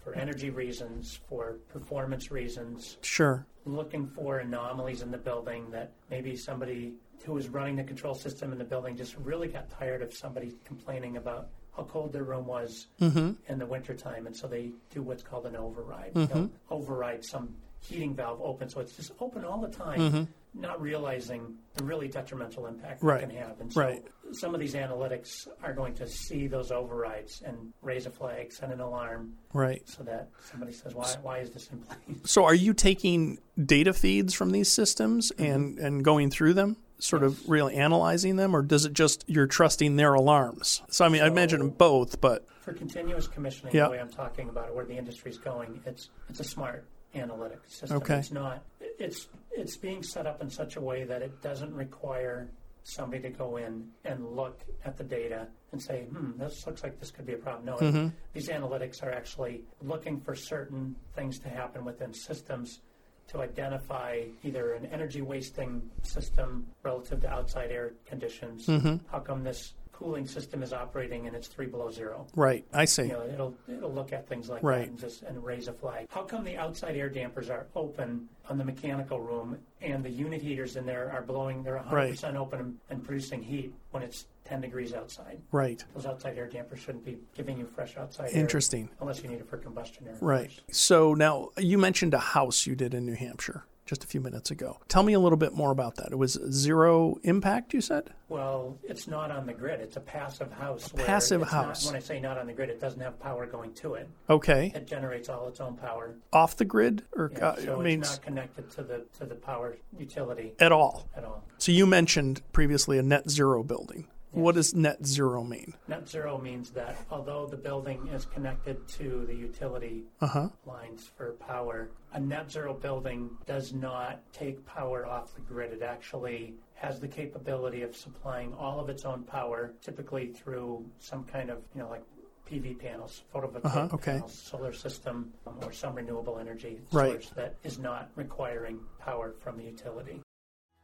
for 0.03 0.13
energy 0.15 0.49
reasons, 0.49 1.19
for 1.29 1.57
performance 1.69 2.31
reasons, 2.31 2.97
sure? 3.01 3.45
looking 3.65 4.07
for 4.07 4.39
anomalies 4.39 5.01
in 5.03 5.11
the 5.11 5.17
building 5.17 5.69
that 5.71 5.91
maybe 6.09 6.35
somebody 6.35 6.93
who 7.25 7.33
was 7.33 7.47
running 7.49 7.75
the 7.75 7.83
control 7.83 8.15
system 8.15 8.51
in 8.51 8.57
the 8.57 8.63
building 8.63 8.95
just 8.95 9.15
really 9.17 9.47
got 9.47 9.69
tired 9.69 10.01
of 10.01 10.11
somebody 10.13 10.53
complaining 10.65 11.17
about 11.17 11.49
how 11.77 11.83
cold 11.83 12.11
their 12.11 12.23
room 12.23 12.47
was 12.47 12.87
Mm-hmm. 12.99 13.31
in 13.47 13.59
the 13.59 13.65
wintertime. 13.65 14.25
And 14.25 14.35
so 14.35 14.47
they 14.47 14.71
do 14.89 15.03
what's 15.03 15.21
called 15.21 15.45
an 15.45 15.55
override. 15.55 16.11
They'll 16.15 16.49
override 16.71 17.23
some 17.23 17.55
heating 17.79 18.15
valve 18.15 18.41
open. 18.41 18.69
So 18.69 18.79
it's 18.79 18.95
just 18.95 19.11
open 19.19 19.45
all 19.45 19.61
the 19.61 19.67
time, 19.69 20.27
not 20.53 20.81
realizing 20.81 21.55
the 21.75 21.83
really 21.83 22.07
detrimental 22.07 22.67
impact 22.67 23.01
Right. 23.01 23.23
it 23.23 23.29
can 23.29 23.37
have. 23.37 23.61
And 23.61 23.71
so 23.71 23.79
Right. 23.81 24.03
some 24.33 24.53
of 24.53 24.59
these 24.59 24.73
analytics 24.73 25.47
are 25.63 25.73
going 25.73 25.93
to 25.95 26.07
see 26.07 26.47
those 26.47 26.71
overrides 26.71 27.41
and 27.45 27.73
raise 27.81 28.05
a 28.05 28.09
flag, 28.09 28.51
send 28.51 28.73
an 28.73 28.81
alarm 28.81 29.37
Right. 29.53 29.87
so 29.87 30.03
that 30.03 30.29
somebody 30.49 30.73
says, 30.73 30.93
why, 30.93 31.07
why 31.21 31.37
is 31.39 31.51
this 31.51 31.69
in 31.71 31.79
place? 31.79 31.99
So, 32.25 32.43
are 32.43 32.53
you 32.53 32.73
taking 32.73 33.39
data 33.65 33.93
feeds 33.93 34.33
from 34.33 34.51
these 34.51 34.69
systems 34.69 35.31
mm-hmm. 35.31 35.51
and 35.51 35.79
and 35.79 36.03
going 36.03 36.29
through 36.29 36.53
them? 36.53 36.77
Sort 36.99 37.23
of 37.23 37.49
really 37.49 37.73
analyzing 37.75 38.35
them, 38.35 38.55
or 38.55 38.61
does 38.61 38.85
it 38.85 38.93
just 38.93 39.23
you're 39.27 39.47
trusting 39.47 39.95
their 39.95 40.13
alarms? 40.13 40.83
So, 40.89 41.03
I 41.03 41.09
mean, 41.09 41.23
I 41.23 41.27
imagine 41.27 41.69
both, 41.69 42.21
but 42.21 42.45
For 42.59 42.73
continuous 42.73 43.25
commissioning, 43.27 43.73
Yeah. 43.73 43.85
the 43.85 43.91
way 43.91 43.99
I'm 43.99 44.11
talking 44.11 44.49
about 44.49 44.67
it, 44.67 44.75
where 44.75 44.85
the 44.85 44.95
industry's 44.97 45.39
going, 45.39 45.81
it's 45.85 46.09
it's 46.29 46.39
a 46.41 46.43
smart 46.43 46.85
analytic 47.15 47.59
system. 47.67 47.97
Okay. 47.97 48.17
It's 48.19 48.31
not. 48.31 48.63
It's 48.79 49.27
it's 49.51 49.77
being 49.77 50.03
set 50.03 50.25
up 50.27 50.41
in 50.41 50.49
such 50.49 50.75
a 50.75 50.81
way 50.81 51.03
that 51.03 51.21
it 51.21 51.41
doesn't 51.41 51.73
require 51.73 52.49
somebody 52.83 53.21
to 53.21 53.29
go 53.29 53.57
in 53.57 53.87
and 54.05 54.25
look 54.35 54.59
at 54.85 54.97
the 54.97 55.03
data 55.03 55.47
and 55.71 55.81
say, 55.81 56.05
"Hmm, 56.05 56.37
this 56.37 56.65
looks 56.65 56.83
like 56.83 56.99
this 56.99 57.11
could 57.11 57.25
be 57.25 57.33
a 57.33 57.37
problem." 57.37 57.65
No, 57.65 57.75
Mm-hmm. 57.77 58.07
these 58.33 58.49
analytics 58.49 59.03
are 59.03 59.11
actually 59.11 59.61
looking 59.81 60.19
for 60.19 60.35
certain 60.35 60.95
things 61.15 61.37
to 61.39 61.49
happen 61.49 61.83
within 61.85 62.13
systems 62.13 62.79
to 63.27 63.39
identify 63.41 64.23
either 64.43 64.73
an 64.73 64.85
energy 64.87 65.21
wasting 65.21 65.81
system 66.03 66.67
relative 66.83 67.21
to 67.21 67.29
outside 67.29 67.71
air 67.71 67.93
conditions. 68.05 68.65
Mm-hmm. 68.67 68.95
How 69.11 69.19
come 69.19 69.43
this 69.43 69.73
cooling 70.01 70.25
system 70.27 70.63
is 70.63 70.73
operating 70.73 71.27
and 71.27 71.35
it's 71.35 71.47
three 71.47 71.67
below 71.67 71.91
zero? 71.91 72.25
right, 72.35 72.65
I 72.73 72.85
see. 72.85 73.03
You 73.03 73.09
know, 73.09 73.23
it'll 73.31 73.55
it'll 73.67 73.93
look 73.93 74.11
at 74.13 74.27
things 74.27 74.49
like 74.49 74.63
Right. 74.63 74.81
that 74.81 74.89
and 74.89 74.99
just 74.99 75.21
and 75.23 75.43
raise 75.43 75.67
a 75.67 75.73
flag. 75.73 76.07
How 76.09 76.23
come 76.23 76.43
the 76.43 76.57
outside 76.57 76.95
air 76.95 77.09
dampers 77.09 77.49
are 77.49 77.67
open 77.75 78.27
on 78.49 78.57
the 78.57 78.63
mechanical 78.65 79.19
room 79.19 79.57
and 79.81 80.03
the 80.03 80.09
unit 80.09 80.41
heaters 80.41 80.75
in 80.75 80.85
there 80.85 81.11
are 81.11 81.21
blowing? 81.21 81.61
They're 81.63 81.75
100 81.77 81.95
Right. 81.95 82.11
percent 82.11 82.35
open 82.37 82.59
and, 82.59 82.77
and 82.89 83.03
producing 83.03 83.43
heat 83.43 83.73
when 83.91 84.01
it's 84.03 84.25
10 84.51 84.59
degrees 84.59 84.93
outside. 84.93 85.39
Right, 85.53 85.81
Those 85.95 86.05
outside 86.05 86.37
air 86.37 86.45
dampers 86.47 86.79
shouldn't 86.79 87.05
be 87.05 87.17
giving 87.33 87.57
you 87.57 87.65
fresh 87.65 87.95
outside 87.95 88.31
air 88.33 88.37
interesting. 88.41 88.89
unless 88.99 89.23
you 89.23 89.29
need 89.29 89.39
it 89.39 89.47
for 89.47 89.55
combustion 89.55 90.05
air. 90.09 90.17
Right. 90.19 90.51
So 90.71 91.13
now 91.13 91.51
you 91.57 91.77
mentioned 91.77 92.13
a 92.13 92.19
house 92.19 92.67
you 92.67 92.75
did 92.75 92.93
in 92.93 93.05
New 93.05 93.15
Hampshire 93.15 93.63
just 93.85 94.03
a 94.03 94.07
few 94.07 94.19
minutes 94.19 94.51
ago. 94.51 94.77
Tell 94.89 95.03
me 95.03 95.13
a 95.13 95.19
little 95.19 95.37
bit 95.37 95.53
more 95.53 95.71
about 95.71 95.95
that. 95.95 96.11
It 96.11 96.17
was 96.17 96.37
zero 96.49 97.15
impact, 97.23 97.73
you 97.73 97.79
said? 97.81 98.09
Well, 98.29 98.77
it's 98.83 99.07
not 99.07 99.31
on 99.31 99.45
the 99.45 99.53
grid. 99.53 99.79
It's 99.81 99.95
a 99.97 100.01
passive 100.01 100.51
house. 100.51 100.93
where 100.93 101.05
passive 101.05 101.41
it's 101.43 101.51
not- 101.53 101.65
house. 101.67 101.85
when 101.85 101.95
I 101.95 101.99
say 101.99 102.19
not 102.19 102.37
on 102.37 102.47
the 102.47 102.53
grid, 102.53 102.69
it 102.69 102.79
doesn't 102.81 102.99
have 103.01 103.19
power 103.21 103.45
going 103.45 103.73
to 103.75 103.93
it. 103.95 104.09
Okay. 104.29 104.71
It 104.75 104.85
generates 104.85 105.29
all 105.29 105.47
its 105.47 105.61
own 105.61 105.75
power. 105.77 106.13
Off 106.33 106.57
the 106.57 106.65
grid, 106.65 107.03
or 107.13 107.31
Yeah, 107.33 107.55
so 107.55 107.79
I 107.79 107.83
mean, 107.83 108.01
it's 108.01 108.11
not 108.11 108.21
connected 108.21 108.69
to 108.71 108.83
the 108.83 109.05
to 109.17 109.25
the 109.25 109.35
power 109.35 109.77
utility 109.97 110.53
at 110.59 110.71
all. 110.73 111.07
at 111.15 111.23
all. 111.23 111.43
So 111.57 111.71
you 111.71 111.85
mentioned 111.85 112.41
previously 112.53 112.97
a 112.97 113.03
net 113.03 113.29
zero 113.29 113.63
building. 113.63 114.07
What 114.31 114.55
does 114.55 114.73
net 114.73 115.05
zero 115.05 115.43
mean? 115.43 115.73
Net 115.89 116.07
zero 116.07 116.37
means 116.37 116.69
that 116.71 116.95
although 117.11 117.45
the 117.45 117.57
building 117.57 118.07
is 118.07 118.25
connected 118.25 118.87
to 118.99 119.25
the 119.27 119.35
utility 119.35 120.05
Uh 120.21 120.27
huh. 120.27 120.49
lines 120.65 121.09
for 121.17 121.31
power, 121.33 121.89
a 122.13 122.19
net 122.19 122.49
zero 122.49 122.73
building 122.73 123.29
does 123.45 123.73
not 123.73 124.21
take 124.31 124.65
power 124.65 125.05
off 125.05 125.33
the 125.35 125.41
grid. 125.41 125.73
It 125.73 125.81
actually 125.81 126.53
has 126.75 126.99
the 126.99 127.07
capability 127.09 127.81
of 127.83 127.95
supplying 127.95 128.53
all 128.53 128.79
of 128.79 128.89
its 128.89 129.03
own 129.05 129.23
power, 129.23 129.73
typically 129.81 130.27
through 130.27 130.85
some 130.99 131.23
kind 131.25 131.49
of, 131.49 131.59
you 131.75 131.81
know, 131.81 131.89
like 131.89 132.03
PV 132.49 132.79
panels, 132.79 133.23
photovoltaic 133.33 133.65
Uh-huh, 133.65 133.87
okay. 133.93 134.11
panels, 134.13 134.33
solar 134.33 134.73
system, 134.73 135.31
um, 135.45 135.55
or 135.61 135.71
some 135.73 135.93
renewable 135.95 136.39
energy 136.39 136.79
Right. 136.91 137.11
source 137.21 137.29
that 137.35 137.55
is 137.63 137.79
not 137.79 138.09
requiring 138.15 138.79
power 138.99 139.33
from 139.41 139.57
the 139.57 139.63
utility. 139.63 140.21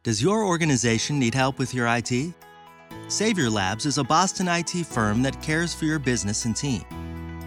Does 0.04 0.22
your 0.22 0.44
organization 0.46 1.18
need 1.20 1.34
help 1.34 1.58
with 1.58 1.74
your 1.74 1.88
IT? 1.88 2.34
Savior 3.08 3.50
Labs 3.50 3.86
is 3.86 3.98
a 3.98 4.04
Boston 4.04 4.48
IT 4.48 4.86
firm 4.86 5.22
that 5.24 5.42
cares 5.42 5.74
for 5.74 5.86
your 5.86 6.00
business 6.00 6.46
and 6.46 6.56
team. 6.56 6.84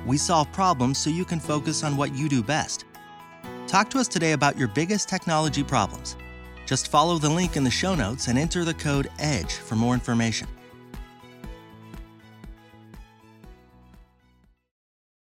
We 0.07 0.17
solve 0.17 0.51
problems 0.53 0.99
so 0.99 1.11
you 1.11 1.25
can 1.25 1.41
focus 1.41 1.85
on 1.85 1.97
what 1.97 2.15
you 2.15 2.29
do 2.29 2.43
best. 2.43 2.85
Talk 3.67 3.91
to 3.91 3.99
us 3.99 4.09
today 4.09 4.33
about 4.33 4.59
your 4.59 4.69
biggest 4.69 5.09
technology 5.09 5.63
problems. 5.63 6.17
Just 6.67 6.89
follow 6.89 7.19
the 7.19 7.29
link 7.29 7.57
in 7.57 7.65
the 7.65 7.71
show 7.71 7.95
notes 7.95 8.29
and 8.29 8.39
enter 8.39 8.65
the 8.65 8.75
code 8.75 9.11
EDGE 9.19 9.53
for 9.53 9.75
more 9.75 9.95
information. 9.95 10.49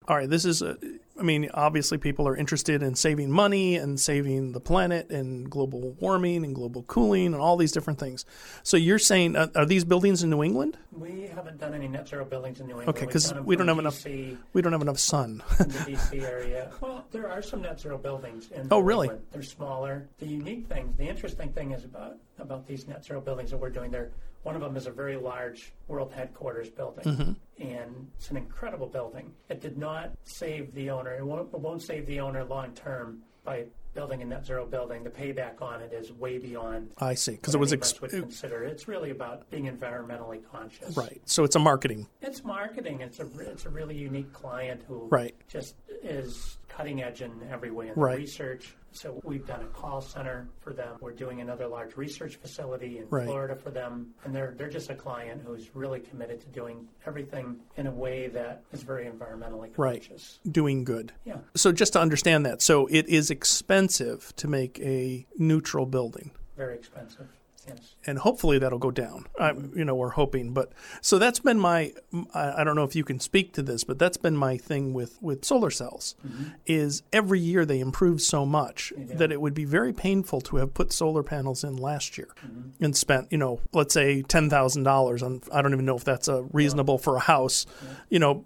All 0.07 0.15
right. 0.15 0.29
This 0.29 0.45
is 0.45 0.61
a. 0.61 0.77
I 1.19 1.23
mean, 1.23 1.49
obviously, 1.53 1.97
people 1.97 2.27
are 2.27 2.35
interested 2.35 2.81
in 2.81 2.95
saving 2.95 3.29
money 3.29 3.75
and 3.75 3.99
saving 3.99 4.53
the 4.53 4.59
planet 4.61 5.09
and 5.11 5.49
global 5.49 5.91
warming 5.99 6.45
and 6.45 6.55
global 6.55 6.83
cooling 6.83 7.27
and 7.27 7.35
all 7.35 7.57
these 7.57 7.71
different 7.73 7.99
things. 7.99 8.25
So 8.63 8.77
you're 8.77 8.99
saying, 8.99 9.35
uh, 9.35 9.47
are 9.55 9.65
these 9.65 9.83
buildings 9.83 10.23
in 10.23 10.29
New 10.29 10.41
England? 10.43 10.77
We 10.91 11.23
haven't 11.33 11.59
done 11.59 11.73
any 11.73 11.88
net 11.88 12.07
zero 12.07 12.23
buildings 12.25 12.59
in 12.61 12.67
New 12.67 12.73
England. 12.79 12.89
Okay, 12.89 13.05
We've 13.05 13.11
'cause 13.13 13.25
done 13.27 13.38
them 13.38 13.45
we 13.45 13.55
don't 13.57 13.67
have 13.67 13.79
enough- 13.79 14.05
We 14.53 14.61
don't 14.61 14.71
have 14.71 14.81
enough 14.81 14.99
sun. 14.99 15.43
in 15.59 15.67
the 15.69 15.79
DC 15.79 16.21
area. 16.23 16.71
Well, 16.79 17.05
there 17.11 17.29
are 17.29 17.41
some 17.41 17.61
net 17.61 17.79
zero 17.79 17.97
buildings 17.97 18.49
in 18.51 18.67
Oh, 18.71 18.79
New 18.79 18.85
really? 18.85 19.07
England. 19.07 19.25
They're 19.31 19.41
smaller. 19.43 20.07
The 20.19 20.25
unique 20.27 20.67
thing, 20.67 20.93
the 20.97 21.07
interesting 21.07 21.49
thing 21.51 21.71
is 21.71 21.83
about 21.83 22.15
about 22.39 22.65
these 22.65 22.88
net 22.88 23.03
zero 23.03 23.19
buildings 23.19 23.51
that 23.51 23.57
we're 23.57 23.69
doing 23.69 23.91
there. 23.91 24.11
One 24.43 24.55
of 24.55 24.62
them 24.62 24.77
is 24.77 24.88
a 24.88 24.91
very 24.91 25.17
large 25.17 25.74
world 25.88 26.12
headquarters 26.13 26.69
building, 26.69 27.03
Mm-hmm. 27.03 27.62
and 27.62 28.08
it's 28.17 28.29
an 28.31 28.38
incredible 28.38 28.88
building. 28.88 29.34
It 29.50 29.60
did 29.62 29.77
not 29.77 30.12
save 30.24 30.74
the 30.74 30.89
owner. 30.91 31.15
It 31.17 31.25
won't, 31.25 31.53
it 31.53 31.60
won't 31.60 31.81
save 31.81 32.05
the 32.08 32.19
owner 32.22 32.43
long 32.46 32.74
term 32.74 33.19
by 33.43 33.65
building 33.93 34.22
a 34.22 34.25
net 34.25 34.46
zero 34.46 34.65
building. 34.65 35.03
The 35.03 35.10
payback 35.10 35.62
on 35.62 35.81
it 35.81 35.91
is 35.91 36.12
way 36.13 36.38
beyond. 36.38 36.91
I 37.00 37.15
see. 37.15 37.31
Because 37.34 37.55
it 37.55 37.58
was 37.58 37.74
ex- 37.74 38.00
would 38.00 38.12
consider. 38.12 38.63
It's 38.63 38.88
really 38.88 39.10
about 39.10 39.50
being 39.50 39.65
environmentally 39.65 40.41
conscious. 40.51 40.96
right. 40.96 41.19
So 41.25 41.43
it's 41.43 41.55
a 41.55 41.60
marketing. 41.60 42.08
It's 42.22 42.43
marketing. 42.46 43.01
It's 43.01 43.19
a 43.19 43.27
it's 43.39 43.65
a 43.65 43.69
really 43.69 43.96
unique 43.98 44.31
client 44.31 44.84
who 44.88 45.08
Right. 45.10 45.36
just 45.50 45.75
is 46.03 46.58
cutting 46.79 47.03
edge 47.03 47.21
in 47.21 47.31
every 47.51 47.71
way 47.71 47.89
in 47.89 47.93
the 47.93 48.00
Right. 48.00 48.17
research. 48.17 48.74
So 48.93 49.19
we've 49.25 49.45
done 49.45 49.62
a 49.63 49.67
call 49.67 50.00
center 50.00 50.48
for 50.62 50.71
them. 50.71 50.95
We're 51.01 51.12
doing 51.12 51.41
another 51.41 51.67
large 51.67 51.98
research 51.98 52.38
facility 52.38 53.00
in 53.00 53.09
Right. 53.09 53.25
Florida 53.25 53.53
for 53.57 53.69
them, 53.69 54.13
and 54.24 54.33
they're 54.33 54.53
they're 54.57 54.69
just 54.69 54.89
a 54.89 54.95
client 54.95 55.41
who's 55.45 55.75
really 55.75 56.00
committed 56.00 56.39
to 56.39 56.48
doing 56.48 56.88
everything 57.05 57.59
in 57.75 57.86
a 57.88 57.91
way 57.91 58.27
that 58.29 58.63
is 58.71 58.81
very 58.83 59.05
environmentally 59.07 59.77
Right. 59.77 60.00
conscious. 60.01 60.39
Doing 60.50 60.86
good. 60.86 61.12
Yeah. 61.25 61.39
So 61.53 61.74
just 61.74 61.91
to 61.93 62.00
understand 62.00 62.45
that, 62.45 62.62
so 62.62 62.88
it 62.88 63.07
is 63.09 63.29
expensive 63.29 64.33
to 64.38 64.48
make 64.48 64.79
a 64.79 65.27
neutral 65.38 65.86
building. 65.86 66.31
Very 66.55 66.75
expensive. 66.75 67.27
Yes. 67.69 67.95
and 68.05 68.17
hopefully 68.19 68.59
that'll 68.59 68.79
go 68.79 68.91
down. 68.91 69.25
I, 69.39 69.51
you 69.75 69.85
know, 69.85 69.95
we're 69.95 70.09
hoping. 70.09 70.53
But 70.53 70.71
so 71.01 71.17
that's 71.19 71.39
been 71.39 71.59
my. 71.59 71.93
I 72.33 72.63
don't 72.63 72.75
know 72.75 72.83
if 72.83 72.95
you 72.95 73.03
can 73.03 73.19
speak 73.19 73.53
to 73.53 73.61
this, 73.61 73.83
but 73.83 73.99
that's 73.99 74.17
been 74.17 74.35
my 74.35 74.57
thing 74.57 74.93
with 74.93 75.17
with 75.21 75.45
solar 75.45 75.69
cells. 75.69 76.15
Mm-hmm. 76.25 76.43
Is 76.65 77.03
every 77.13 77.39
year 77.39 77.65
they 77.65 77.79
improve 77.79 78.21
so 78.21 78.45
much 78.45 78.91
do. 78.95 79.15
that 79.15 79.31
it 79.31 79.39
would 79.39 79.53
be 79.53 79.65
very 79.65 79.93
painful 79.93 80.41
to 80.41 80.57
have 80.57 80.73
put 80.73 80.91
solar 80.91 81.23
panels 81.23 81.63
in 81.63 81.77
last 81.77 82.17
year 82.17 82.29
mm-hmm. 82.45 82.83
and 82.83 82.95
spent, 82.95 83.31
you 83.31 83.38
know, 83.38 83.59
let's 83.73 83.93
say 83.93 84.21
ten 84.21 84.49
thousand 84.49 84.83
dollars 84.83 85.23
on. 85.23 85.41
I 85.53 85.61
don't 85.61 85.73
even 85.73 85.85
know 85.85 85.95
if 85.95 86.03
that's 86.03 86.27
a 86.27 86.43
reasonable 86.53 86.97
for 86.97 87.15
a 87.15 87.21
house, 87.21 87.65
you 88.09 88.19
know, 88.19 88.45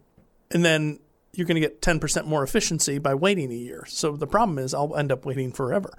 and 0.51 0.63
then. 0.63 0.99
You're 1.35 1.47
going 1.47 1.55
to 1.55 1.61
get 1.61 1.81
10% 1.81 2.25
more 2.25 2.43
efficiency 2.43 2.99
by 2.99 3.15
waiting 3.15 3.51
a 3.51 3.55
year. 3.55 3.85
So 3.87 4.15
the 4.15 4.27
problem 4.27 4.59
is 4.59 4.73
I'll 4.73 4.95
end 4.95 5.11
up 5.11 5.25
waiting 5.25 5.51
forever. 5.51 5.91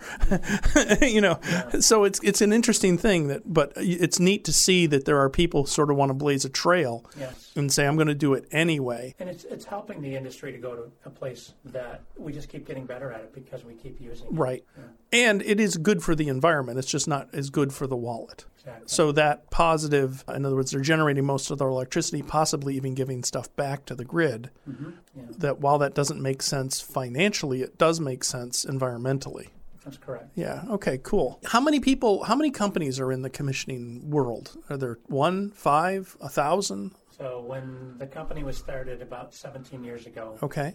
you 1.02 1.20
know, 1.20 1.40
so 1.80 2.04
it's 2.04 2.20
it's 2.22 2.40
an 2.40 2.52
interesting 2.52 2.96
thing 2.98 3.28
that, 3.28 3.42
but 3.52 3.72
it's 3.76 4.20
neat 4.20 4.44
to 4.44 4.52
see 4.52 4.86
that 4.86 5.04
there 5.06 5.18
are 5.18 5.28
people 5.28 5.62
who 5.62 5.66
sort 5.66 5.90
of 5.90 5.96
want 5.96 6.10
to 6.10 6.14
blaze 6.14 6.44
a 6.44 6.48
trail 6.48 7.04
Yes. 7.18 7.43
And 7.56 7.72
say 7.72 7.86
I'm 7.86 7.96
going 7.96 8.08
to 8.08 8.14
do 8.14 8.34
it 8.34 8.46
anyway. 8.50 9.14
And 9.18 9.28
it's 9.28 9.44
it's 9.44 9.64
helping 9.64 10.02
the 10.02 10.14
industry 10.16 10.52
to 10.52 10.58
go 10.58 10.74
to 10.74 10.90
a 11.04 11.10
place 11.10 11.54
that 11.66 12.02
we 12.16 12.32
just 12.32 12.48
keep 12.48 12.66
getting 12.66 12.86
better 12.86 13.12
at 13.12 13.20
it 13.20 13.34
because 13.34 13.64
we 13.64 13.74
keep 13.74 14.00
using 14.00 14.26
it. 14.26 14.32
Right. 14.32 14.64
And 15.12 15.42
it 15.42 15.60
is 15.60 15.76
good 15.76 16.02
for 16.02 16.14
the 16.14 16.28
environment. 16.28 16.78
It's 16.78 16.90
just 16.90 17.06
not 17.06 17.28
as 17.32 17.50
good 17.50 17.72
for 17.72 17.86
the 17.86 17.96
wallet. 17.96 18.44
Exactly. 18.58 18.84
So 18.86 19.12
that 19.12 19.50
positive, 19.50 20.24
in 20.28 20.44
other 20.44 20.56
words, 20.56 20.70
they're 20.70 20.80
generating 20.80 21.24
most 21.24 21.50
of 21.50 21.58
their 21.58 21.68
electricity, 21.68 22.22
possibly 22.22 22.76
even 22.76 22.94
giving 22.94 23.22
stuff 23.22 23.54
back 23.56 23.84
to 23.86 23.94
the 23.94 24.04
grid. 24.04 24.50
Mm-hmm. 24.68 24.90
Yeah. 25.14 25.22
That 25.38 25.60
while 25.60 25.78
that 25.78 25.94
doesn't 25.94 26.20
make 26.20 26.42
sense 26.42 26.80
financially, 26.80 27.62
it 27.62 27.78
does 27.78 28.00
make 28.00 28.24
sense 28.24 28.64
environmentally. 28.64 29.48
That's 29.84 29.98
correct. 29.98 30.30
Yeah. 30.34 30.64
Okay. 30.70 30.98
Cool. 31.02 31.38
How 31.44 31.60
many 31.60 31.78
people? 31.78 32.24
How 32.24 32.34
many 32.34 32.50
companies 32.50 32.98
are 32.98 33.12
in 33.12 33.20
the 33.20 33.28
commissioning 33.28 34.10
world? 34.10 34.56
Are 34.70 34.78
there 34.78 34.98
one, 35.06 35.50
five, 35.50 36.16
a 36.22 36.28
thousand? 36.28 36.92
So 37.16 37.40
when 37.46 37.94
the 37.98 38.06
company 38.06 38.42
was 38.42 38.56
started 38.58 39.00
about 39.02 39.34
17 39.34 39.84
years 39.84 40.06
ago, 40.06 40.36
Okay. 40.42 40.74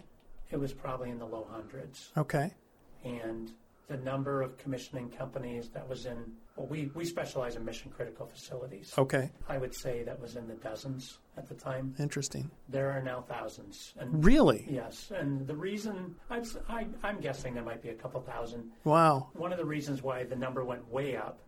it 0.50 0.56
was 0.58 0.72
probably 0.72 1.10
in 1.10 1.18
the 1.18 1.26
low 1.26 1.46
hundreds. 1.50 2.10
Okay. 2.16 2.50
And 3.04 3.50
the 3.88 3.96
number 3.98 4.40
of 4.40 4.56
commissioning 4.56 5.10
companies 5.10 5.68
that 5.70 5.86
was 5.86 6.06
in, 6.06 6.16
well, 6.56 6.66
we, 6.68 6.90
we 6.94 7.04
specialize 7.04 7.56
in 7.56 7.64
mission 7.64 7.90
critical 7.90 8.24
facilities. 8.26 8.94
Okay. 8.96 9.30
I 9.48 9.58
would 9.58 9.74
say 9.74 10.02
that 10.04 10.18
was 10.18 10.36
in 10.36 10.46
the 10.48 10.54
dozens 10.54 11.18
at 11.36 11.48
the 11.48 11.54
time. 11.54 11.94
Interesting. 11.98 12.50
There 12.68 12.90
are 12.90 13.02
now 13.02 13.20
thousands. 13.22 13.92
And 13.98 14.24
Really? 14.24 14.66
yes, 14.70 15.10
and 15.14 15.46
the 15.46 15.56
reason, 15.56 16.14
I'd, 16.30 16.46
I, 16.68 16.86
am 17.02 17.20
guessing 17.20 17.52
there 17.52 17.64
might 17.64 17.82
be 17.82 17.88
a 17.90 17.94
couple 17.94 18.20
thousand. 18.20 18.70
Wow. 18.84 19.28
One 19.34 19.52
of 19.52 19.58
the 19.58 19.64
reasons 19.66 20.02
why 20.02 20.24
the 20.24 20.36
number 20.36 20.64
went 20.64 20.88
way 20.90 21.16
up 21.16 21.40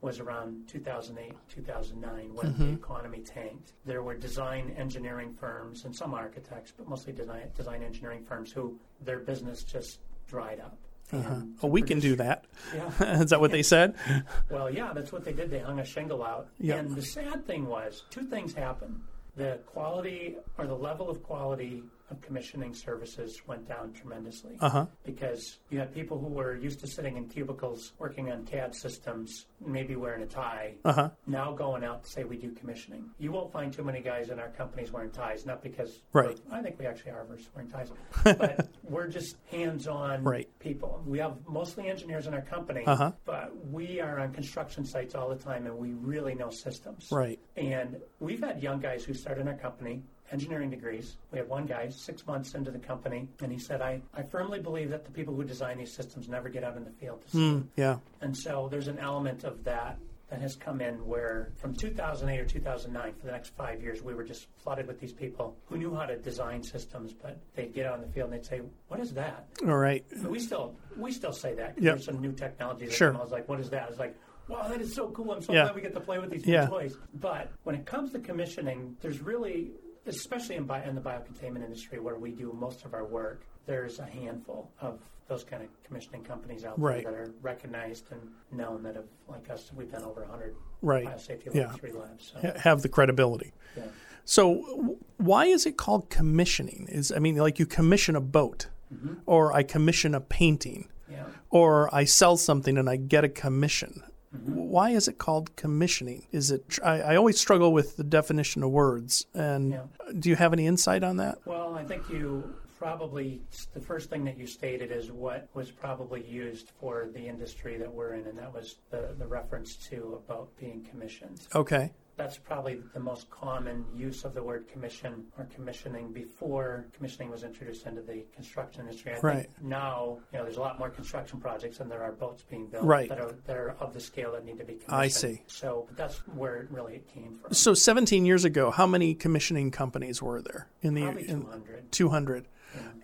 was 0.00 0.20
around 0.20 0.68
2008, 0.68 1.32
2009, 1.48 2.34
when 2.34 2.46
Mm-hmm. 2.46 2.66
the 2.68 2.72
economy 2.74 3.18
tanked. 3.20 3.72
There 3.84 4.02
were 4.02 4.14
design 4.14 4.74
engineering 4.78 5.34
firms 5.34 5.84
and 5.84 5.94
some 5.94 6.14
architects, 6.14 6.72
but 6.76 6.88
mostly 6.88 7.12
design, 7.12 7.48
design 7.56 7.82
engineering 7.82 8.24
firms 8.24 8.52
who 8.52 8.78
their 9.04 9.18
business 9.18 9.62
just 9.64 9.98
dried 10.28 10.60
up. 10.60 10.78
And 11.10 11.54
Oh, 11.62 11.68
we 11.68 11.80
can 11.82 12.00
do 12.00 12.14
that. 12.16 12.44
Yeah. 12.74 13.20
Is 13.22 13.30
that 13.30 13.40
what 13.40 13.50
they 13.50 13.62
said? 13.62 13.94
Well, 14.50 14.70
yeah, 14.70 14.92
that's 14.92 15.10
what 15.10 15.24
they 15.24 15.32
did. 15.32 15.50
They 15.50 15.58
hung 15.58 15.80
a 15.80 15.84
shingle 15.84 16.22
out. 16.22 16.48
Yeah. 16.60 16.76
And 16.76 16.94
the 16.94 17.02
sad 17.02 17.46
thing 17.46 17.66
was, 17.66 18.04
two 18.10 18.24
things 18.24 18.52
happened. 18.54 19.00
The 19.36 19.58
quality 19.66 20.36
or 20.58 20.66
the 20.66 20.74
level 20.76 21.08
of 21.10 21.22
quality 21.22 21.82
of 22.10 22.20
commissioning 22.20 22.74
services 22.74 23.40
went 23.46 23.66
down 23.68 23.92
tremendously 23.92 24.56
Uh 24.60 24.68
huh. 24.70 24.86
because 25.04 25.58
you 25.70 25.78
had 25.78 25.92
people 25.92 26.18
who 26.18 26.26
were 26.28 26.56
used 26.56 26.80
to 26.80 26.86
sitting 26.86 27.16
in 27.16 27.28
cubicles 27.28 27.92
working 27.98 28.30
on 28.32 28.44
CAD 28.44 28.74
systems, 28.74 29.46
maybe 29.64 29.94
wearing 29.96 30.22
a 30.22 30.26
tie, 30.26 30.74
Uh 30.84 30.92
huh. 30.92 31.10
now 31.26 31.52
going 31.52 31.84
out 31.84 32.04
to 32.04 32.10
say 32.10 32.24
we 32.24 32.36
do 32.36 32.50
commissioning. 32.52 33.04
You 33.18 33.32
won't 33.32 33.52
find 33.52 33.72
too 33.72 33.84
many 33.84 34.00
guys 34.00 34.30
in 34.30 34.38
our 34.38 34.48
companies 34.48 34.92
wearing 34.92 35.10
ties, 35.10 35.44
not 35.46 35.62
because 35.62 36.00
Right. 36.12 36.38
I 36.50 36.62
think 36.62 36.78
we 36.78 36.86
actually 36.86 37.10
are 37.12 37.26
wearing 37.54 37.70
ties, 37.70 37.90
but 38.24 38.68
we're 38.84 39.08
just 39.08 39.36
hands-on 39.50 40.24
Right. 40.24 40.48
people. 40.60 41.02
We 41.06 41.18
have 41.18 41.36
mostly 41.46 41.88
engineers 41.88 42.26
in 42.26 42.34
our 42.34 42.42
company, 42.42 42.84
Uh-huh. 42.86 43.12
but 43.24 43.52
we 43.70 44.00
are 44.00 44.18
on 44.20 44.32
construction 44.32 44.84
sites 44.84 45.14
all 45.14 45.28
the 45.28 45.36
time, 45.36 45.66
and 45.66 45.76
we 45.76 45.92
really 45.92 46.34
know 46.34 46.50
systems. 46.50 47.08
Right. 47.12 47.38
And 47.56 48.00
we've 48.20 48.40
had 48.42 48.62
young 48.62 48.80
guys 48.80 49.04
who 49.04 49.14
start 49.14 49.38
in 49.38 49.48
our 49.48 49.56
company, 49.56 50.02
engineering 50.32 50.70
degrees. 50.70 51.16
We 51.32 51.38
had 51.38 51.48
one 51.48 51.66
guy 51.66 51.88
six 51.88 52.26
months 52.26 52.54
into 52.54 52.70
the 52.70 52.78
company, 52.78 53.28
and 53.42 53.50
he 53.52 53.58
said, 53.58 53.80
I, 53.82 54.00
I 54.14 54.22
firmly 54.22 54.60
believe 54.60 54.90
that 54.90 55.04
the 55.04 55.10
people 55.10 55.34
who 55.34 55.44
design 55.44 55.78
these 55.78 55.92
systems 55.92 56.28
never 56.28 56.48
get 56.48 56.64
out 56.64 56.76
in 56.76 56.84
the 56.84 56.90
field 56.92 57.22
to 57.22 57.30
see 57.30 57.38
Mm, 57.38 57.66
yeah. 57.76 57.96
And 58.20 58.36
so 58.36 58.68
there's 58.70 58.88
an 58.88 58.98
element 58.98 59.44
of 59.44 59.64
that 59.64 59.98
that 60.30 60.40
has 60.42 60.56
come 60.56 60.82
in 60.82 60.94
where 61.06 61.48
from 61.56 61.74
2008 61.74 62.38
or 62.38 62.44
2009 62.44 63.14
for 63.14 63.24
the 63.26 63.32
next 63.32 63.54
five 63.56 63.80
years 63.82 64.02
we 64.02 64.12
were 64.12 64.24
just 64.24 64.46
flooded 64.62 64.86
with 64.86 65.00
these 65.00 65.12
people 65.14 65.56
who 65.64 65.78
knew 65.78 65.94
how 65.94 66.04
to 66.04 66.18
design 66.18 66.62
systems 66.62 67.14
but 67.14 67.38
they'd 67.54 67.72
get 67.72 67.86
out 67.86 67.94
in 67.94 68.02
the 68.02 68.08
field 68.08 68.30
and 68.30 68.38
they'd 68.38 68.44
say 68.44 68.60
what 68.88 69.00
is 69.00 69.14
that 69.14 69.46
All 69.66 69.78
right. 69.78 70.04
and 70.10 70.26
we 70.28 70.38
still 70.38 70.74
we 70.98 71.12
still 71.12 71.32
say 71.32 71.54
that 71.54 71.68
Yep. 71.76 71.82
there's 71.82 72.04
some 72.04 72.20
new 72.20 72.32
technology 72.32 72.84
that 72.84 72.92
Sure. 72.94 73.14
I 73.16 73.22
was 73.22 73.30
like 73.30 73.48
what 73.48 73.58
is 73.58 73.70
that 73.70 73.88
it's 73.88 73.98
like 73.98 74.14
wow 74.48 74.68
that 74.68 74.82
is 74.82 74.94
so 74.94 75.08
cool 75.12 75.32
i'm 75.32 75.40
so 75.40 75.54
Yeah. 75.54 75.62
glad 75.62 75.76
we 75.76 75.80
get 75.80 75.94
to 75.94 76.00
play 76.00 76.18
with 76.18 76.28
these 76.30 76.44
Yeah. 76.46 76.64
new 76.64 76.70
toys 76.72 76.98
but 77.14 77.50
when 77.62 77.74
it 77.74 77.86
comes 77.86 78.12
to 78.12 78.18
commissioning 78.18 78.98
there's 79.00 79.22
really 79.22 79.70
especially 80.08 80.56
in, 80.56 80.64
bio, 80.64 80.82
in 80.88 80.94
the 80.94 81.00
biocontainment 81.00 81.64
industry 81.64 81.98
where 82.00 82.16
we 82.16 82.30
do 82.32 82.52
most 82.58 82.84
of 82.84 82.94
our 82.94 83.04
work 83.04 83.42
there's 83.66 83.98
a 83.98 84.04
handful 84.06 84.70
of 84.80 84.98
those 85.28 85.44
kind 85.44 85.62
of 85.62 85.68
commissioning 85.84 86.24
companies 86.24 86.64
out 86.64 86.80
Right. 86.80 87.02
there 87.04 87.12
that 87.12 87.18
are 87.20 87.30
recognized 87.42 88.06
and 88.10 88.20
known 88.50 88.82
that 88.84 88.96
have, 88.96 89.04
like 89.28 89.50
us, 89.50 89.70
we've 89.76 89.90
done 89.92 90.02
over 90.04 90.22
100 90.22 90.56
Right. 90.80 91.04
biosafety 91.06 91.54
Yeah. 91.54 91.70
three 91.72 91.92
labs. 91.92 92.32
So, 92.32 92.40
Ha- 92.40 92.58
Have 92.60 92.80
the 92.80 92.88
credibility. 92.88 93.52
yeah. 93.76 93.82
So, 94.24 94.96
why 95.18 95.44
is 95.46 95.66
it 95.66 95.76
called 95.76 96.08
commissioning? 96.08 96.86
Is 96.88 97.12
I 97.12 97.18
mean, 97.18 97.36
like 97.36 97.58
you 97.58 97.66
commission 97.66 98.16
a 98.16 98.20
boat, 98.22 98.68
Mm-hmm. 98.94 99.14
or 99.26 99.52
I 99.52 99.64
commission 99.64 100.14
a 100.14 100.20
painting, 100.22 100.88
yeah. 101.10 101.26
or 101.50 101.94
I 101.94 102.04
sell 102.04 102.38
something 102.38 102.78
and 102.78 102.88
I 102.88 102.96
get 102.96 103.22
a 103.22 103.28
commission. 103.28 104.02
Mm-hmm. 104.36 104.54
Why 104.54 104.90
is 104.90 105.08
it 105.08 105.18
called 105.18 105.54
commissioning? 105.56 106.26
Is 106.32 106.50
it? 106.50 106.78
I, 106.84 107.00
I 107.00 107.16
always 107.16 107.40
struggle 107.40 107.72
with 107.72 107.96
the 107.96 108.04
definition 108.04 108.62
of 108.62 108.70
words. 108.70 109.26
And 109.34 109.72
Yeah. 109.72 109.82
do 110.18 110.28
you 110.28 110.36
have 110.36 110.52
any 110.52 110.66
insight 110.66 111.02
on 111.02 111.16
that? 111.16 111.38
Well, 111.46 111.74
I 111.74 111.84
think 111.84 112.08
you 112.10 112.54
probably, 112.78 113.40
the 113.74 113.80
first 113.80 114.08
thing 114.10 114.24
that 114.24 114.38
you 114.38 114.46
stated 114.46 114.92
is 114.92 115.10
what 115.10 115.48
was 115.54 115.70
probably 115.70 116.24
used 116.24 116.70
for 116.80 117.08
the 117.12 117.26
industry 117.26 117.76
that 117.78 117.92
we're 117.92 118.12
in, 118.12 118.26
and 118.26 118.38
that 118.38 118.52
was 118.52 118.76
the, 118.90 119.14
the 119.18 119.26
reference 119.26 119.74
to 119.88 120.20
about 120.24 120.48
being 120.60 120.86
commissioned. 120.90 121.40
Okay. 121.54 121.90
That's 122.18 122.36
probably 122.36 122.80
the 122.92 122.98
most 123.00 123.30
common 123.30 123.84
use 123.94 124.24
of 124.24 124.34
the 124.34 124.42
word 124.42 124.66
commission 124.66 125.24
or 125.38 125.44
commissioning 125.54 126.12
before 126.12 126.86
commissioning 126.92 127.30
was 127.30 127.44
introduced 127.44 127.86
into 127.86 128.02
the 128.02 128.24
construction 128.34 128.80
industry. 128.82 129.12
I 129.12 129.20
Right. 129.20 129.36
think 129.44 129.62
now, 129.62 130.18
you 130.32 130.38
know, 130.38 130.44
there's 130.44 130.56
a 130.56 130.60
lot 130.60 130.80
more 130.80 130.90
construction 130.90 131.40
projects 131.40 131.78
and 131.78 131.88
there 131.88 132.02
are 132.02 132.10
boats 132.10 132.42
being 132.42 132.66
built 132.66 132.84
Right. 132.84 133.08
that, 133.08 133.20
are, 133.20 133.32
that 133.46 133.56
are 133.56 133.70
of 133.78 133.94
the 133.94 134.00
scale 134.00 134.32
that 134.32 134.44
need 134.44 134.58
to 134.58 134.64
be 134.64 134.74
commissioned. 134.74 134.94
I 134.94 135.06
see. 135.08 135.42
So 135.46 135.86
that's 135.94 136.18
where 136.26 136.56
it 136.56 136.70
really 136.72 137.04
came 137.14 137.38
from. 137.40 137.54
So, 137.54 137.72
17 137.72 138.26
years 138.26 138.44
ago, 138.44 138.72
how 138.72 138.86
many 138.88 139.14
commissioning 139.14 139.70
companies 139.70 140.20
were 140.20 140.42
there 140.42 140.66
in 140.82 140.94
the 140.94 141.02
Probably 141.02 141.28
in, 141.28 141.42
200. 141.42 141.92
200? 141.92 142.48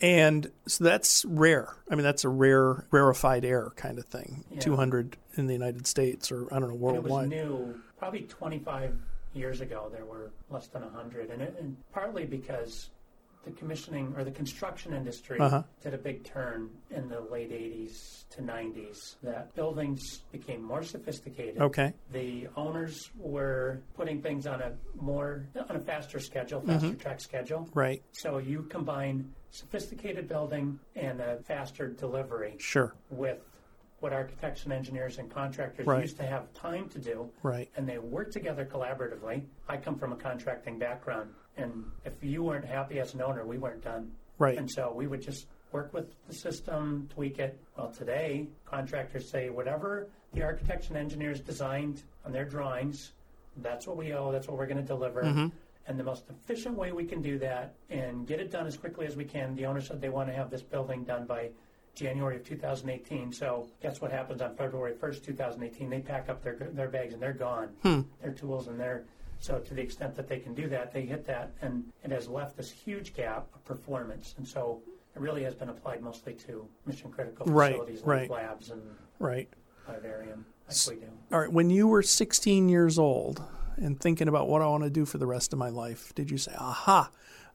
And 0.00 0.50
so 0.66 0.84
that's 0.84 1.24
rare. 1.24 1.76
I 1.90 1.94
mean, 1.94 2.02
that's 2.04 2.24
a 2.24 2.28
rare, 2.28 2.84
rarefied 2.90 3.44
air 3.44 3.70
kind 3.76 3.98
of 3.98 4.04
thing. 4.06 4.44
Yeah. 4.50 4.60
200 4.60 5.16
in 5.36 5.46
the 5.46 5.52
United 5.52 5.86
States, 5.86 6.30
or 6.30 6.52
I 6.52 6.58
don't 6.58 6.68
know, 6.68 6.88
And 6.88 6.96
it 6.96 7.02
was 7.02 7.10
worldwide. 7.12 7.28
new. 7.28 7.80
Probably 7.98 8.22
25 8.22 8.96
years 9.34 9.60
ago, 9.60 9.88
there 9.92 10.04
were 10.04 10.30
less 10.50 10.68
than 10.68 10.82
100, 10.82 11.30
and, 11.30 11.42
it, 11.42 11.56
and 11.58 11.76
partly 11.92 12.24
because 12.24 12.90
the 13.44 13.50
commissioning 13.52 14.14
or 14.16 14.24
the 14.24 14.30
construction 14.30 14.94
industry 14.94 15.38
Uh-huh. 15.38 15.62
did 15.82 15.92
a 15.92 15.98
big 15.98 16.24
turn 16.24 16.70
in 16.90 17.08
the 17.08 17.20
late 17.20 17.50
80s 17.50 18.24
to 18.30 18.40
90s. 18.42 19.16
That 19.22 19.54
buildings 19.54 20.22
became 20.32 20.62
more 20.62 20.82
sophisticated. 20.82 21.60
Okay. 21.60 21.92
The 22.10 22.48
owners 22.56 23.10
were 23.18 23.82
putting 23.94 24.22
things 24.22 24.46
on 24.46 24.62
a 24.62 24.72
more 24.98 25.46
on 25.68 25.76
a 25.76 25.80
faster 25.80 26.18
schedule, 26.20 26.62
faster 26.62 26.94
track 26.94 27.20
schedule. 27.20 27.68
Right. 27.74 28.02
So 28.12 28.38
you 28.38 28.62
combine 28.62 29.30
sophisticated 29.50 30.26
building 30.26 30.78
and 30.96 31.20
a 31.20 31.36
faster 31.42 31.88
delivery 31.88 32.54
Sure. 32.58 32.94
with 33.10 33.40
what 34.04 34.12
architects 34.12 34.64
and 34.64 34.72
engineers 34.74 35.16
and 35.16 35.30
contractors 35.30 35.86
Right. 35.86 36.02
used 36.02 36.18
to 36.18 36.26
have 36.26 36.52
time 36.52 36.90
to 36.90 36.98
do, 36.98 37.30
Right. 37.42 37.70
and 37.74 37.88
they 37.88 37.96
work 37.96 38.30
together 38.30 38.66
collaboratively. 38.66 39.46
I 39.66 39.78
come 39.78 39.96
from 39.98 40.12
a 40.12 40.16
contracting 40.16 40.78
background, 40.78 41.32
and 41.56 41.90
if 42.04 42.22
you 42.22 42.42
weren't 42.42 42.66
happy 42.66 43.00
as 43.00 43.14
an 43.14 43.22
owner, 43.22 43.46
we 43.46 43.56
weren't 43.56 43.82
done. 43.82 44.12
Right. 44.38 44.58
And 44.58 44.70
so 44.70 44.92
we 44.92 45.06
would 45.06 45.22
just 45.22 45.46
work 45.72 45.94
with 45.94 46.12
the 46.26 46.34
system, 46.34 47.08
tweak 47.14 47.38
it. 47.38 47.58
Well, 47.78 47.92
today, 47.92 48.46
contractors 48.66 49.30
say 49.30 49.48
whatever 49.48 50.06
the 50.34 50.42
architects 50.42 50.88
and 50.88 50.98
engineers 50.98 51.40
designed 51.40 52.02
on 52.26 52.32
their 52.32 52.44
drawings, 52.44 53.14
that's 53.56 53.86
what 53.86 53.96
we 53.96 54.12
owe, 54.12 54.30
that's 54.32 54.48
what 54.48 54.58
we're 54.58 54.66
going 54.66 54.76
to 54.76 54.82
deliver. 54.82 55.22
Mm-hmm. 55.22 55.46
And 55.86 55.98
the 55.98 56.04
most 56.04 56.24
efficient 56.28 56.76
way 56.76 56.92
we 56.92 57.06
can 57.06 57.22
do 57.22 57.38
that 57.38 57.72
and 57.88 58.26
get 58.26 58.38
it 58.38 58.50
done 58.50 58.66
as 58.66 58.76
quickly 58.76 59.06
as 59.06 59.16
we 59.16 59.24
can, 59.24 59.54
the 59.54 59.64
owner 59.64 59.80
said 59.80 60.02
they 60.02 60.10
want 60.10 60.28
to 60.28 60.34
have 60.34 60.50
this 60.50 60.62
building 60.62 61.04
done 61.04 61.24
by 61.24 61.48
January 61.94 62.36
of 62.36 62.44
2018. 62.44 63.32
So 63.32 63.68
guess 63.82 64.00
what 64.00 64.10
happens 64.10 64.42
on 64.42 64.54
February 64.56 64.94
1st, 64.94 65.24
2018? 65.24 65.90
They 65.90 66.00
pack 66.00 66.28
up 66.28 66.42
their 66.42 66.54
their 66.56 66.88
bags 66.88 67.14
and 67.14 67.22
they're 67.22 67.32
gone. 67.32 67.68
Hmm. 67.82 68.00
Their 68.22 68.32
tools 68.32 68.68
and 68.68 68.78
their 68.78 69.04
so 69.40 69.58
to 69.58 69.74
the 69.74 69.82
extent 69.82 70.14
that 70.16 70.26
they 70.28 70.38
can 70.38 70.54
do 70.54 70.68
that, 70.68 70.92
they 70.92 71.02
hit 71.02 71.26
that, 71.26 71.50
and 71.60 71.84
it 72.02 72.10
has 72.10 72.28
left 72.28 72.56
this 72.56 72.70
huge 72.70 73.14
gap 73.14 73.46
of 73.54 73.62
performance. 73.64 74.34
And 74.38 74.46
so 74.48 74.80
it 75.14 75.20
really 75.20 75.42
has 75.44 75.54
been 75.54 75.68
applied 75.68 76.02
mostly 76.02 76.32
to 76.34 76.66
mission 76.86 77.10
critical 77.10 77.44
Right, 77.46 77.72
facilities 77.72 78.02
right. 78.04 78.30
like 78.30 78.30
labs 78.30 78.70
and 78.70 78.80
Right. 79.18 79.48
vivarium, 79.86 80.46
like. 80.66 81.10
All 81.30 81.40
right. 81.40 81.52
When 81.52 81.68
you 81.68 81.86
were 81.88 82.02
16 82.02 82.68
years 82.70 82.98
old 82.98 83.42
and 83.76 84.00
thinking 84.00 84.28
about 84.28 84.48
what 84.48 84.62
I 84.62 84.66
want 84.66 84.84
to 84.84 84.90
do 84.90 85.04
for 85.04 85.18
the 85.18 85.26
rest 85.26 85.52
of 85.52 85.58
my 85.58 85.68
life, 85.68 86.14
did 86.14 86.30
you 86.30 86.38
say, 86.38 86.52
aha, 86.58 87.10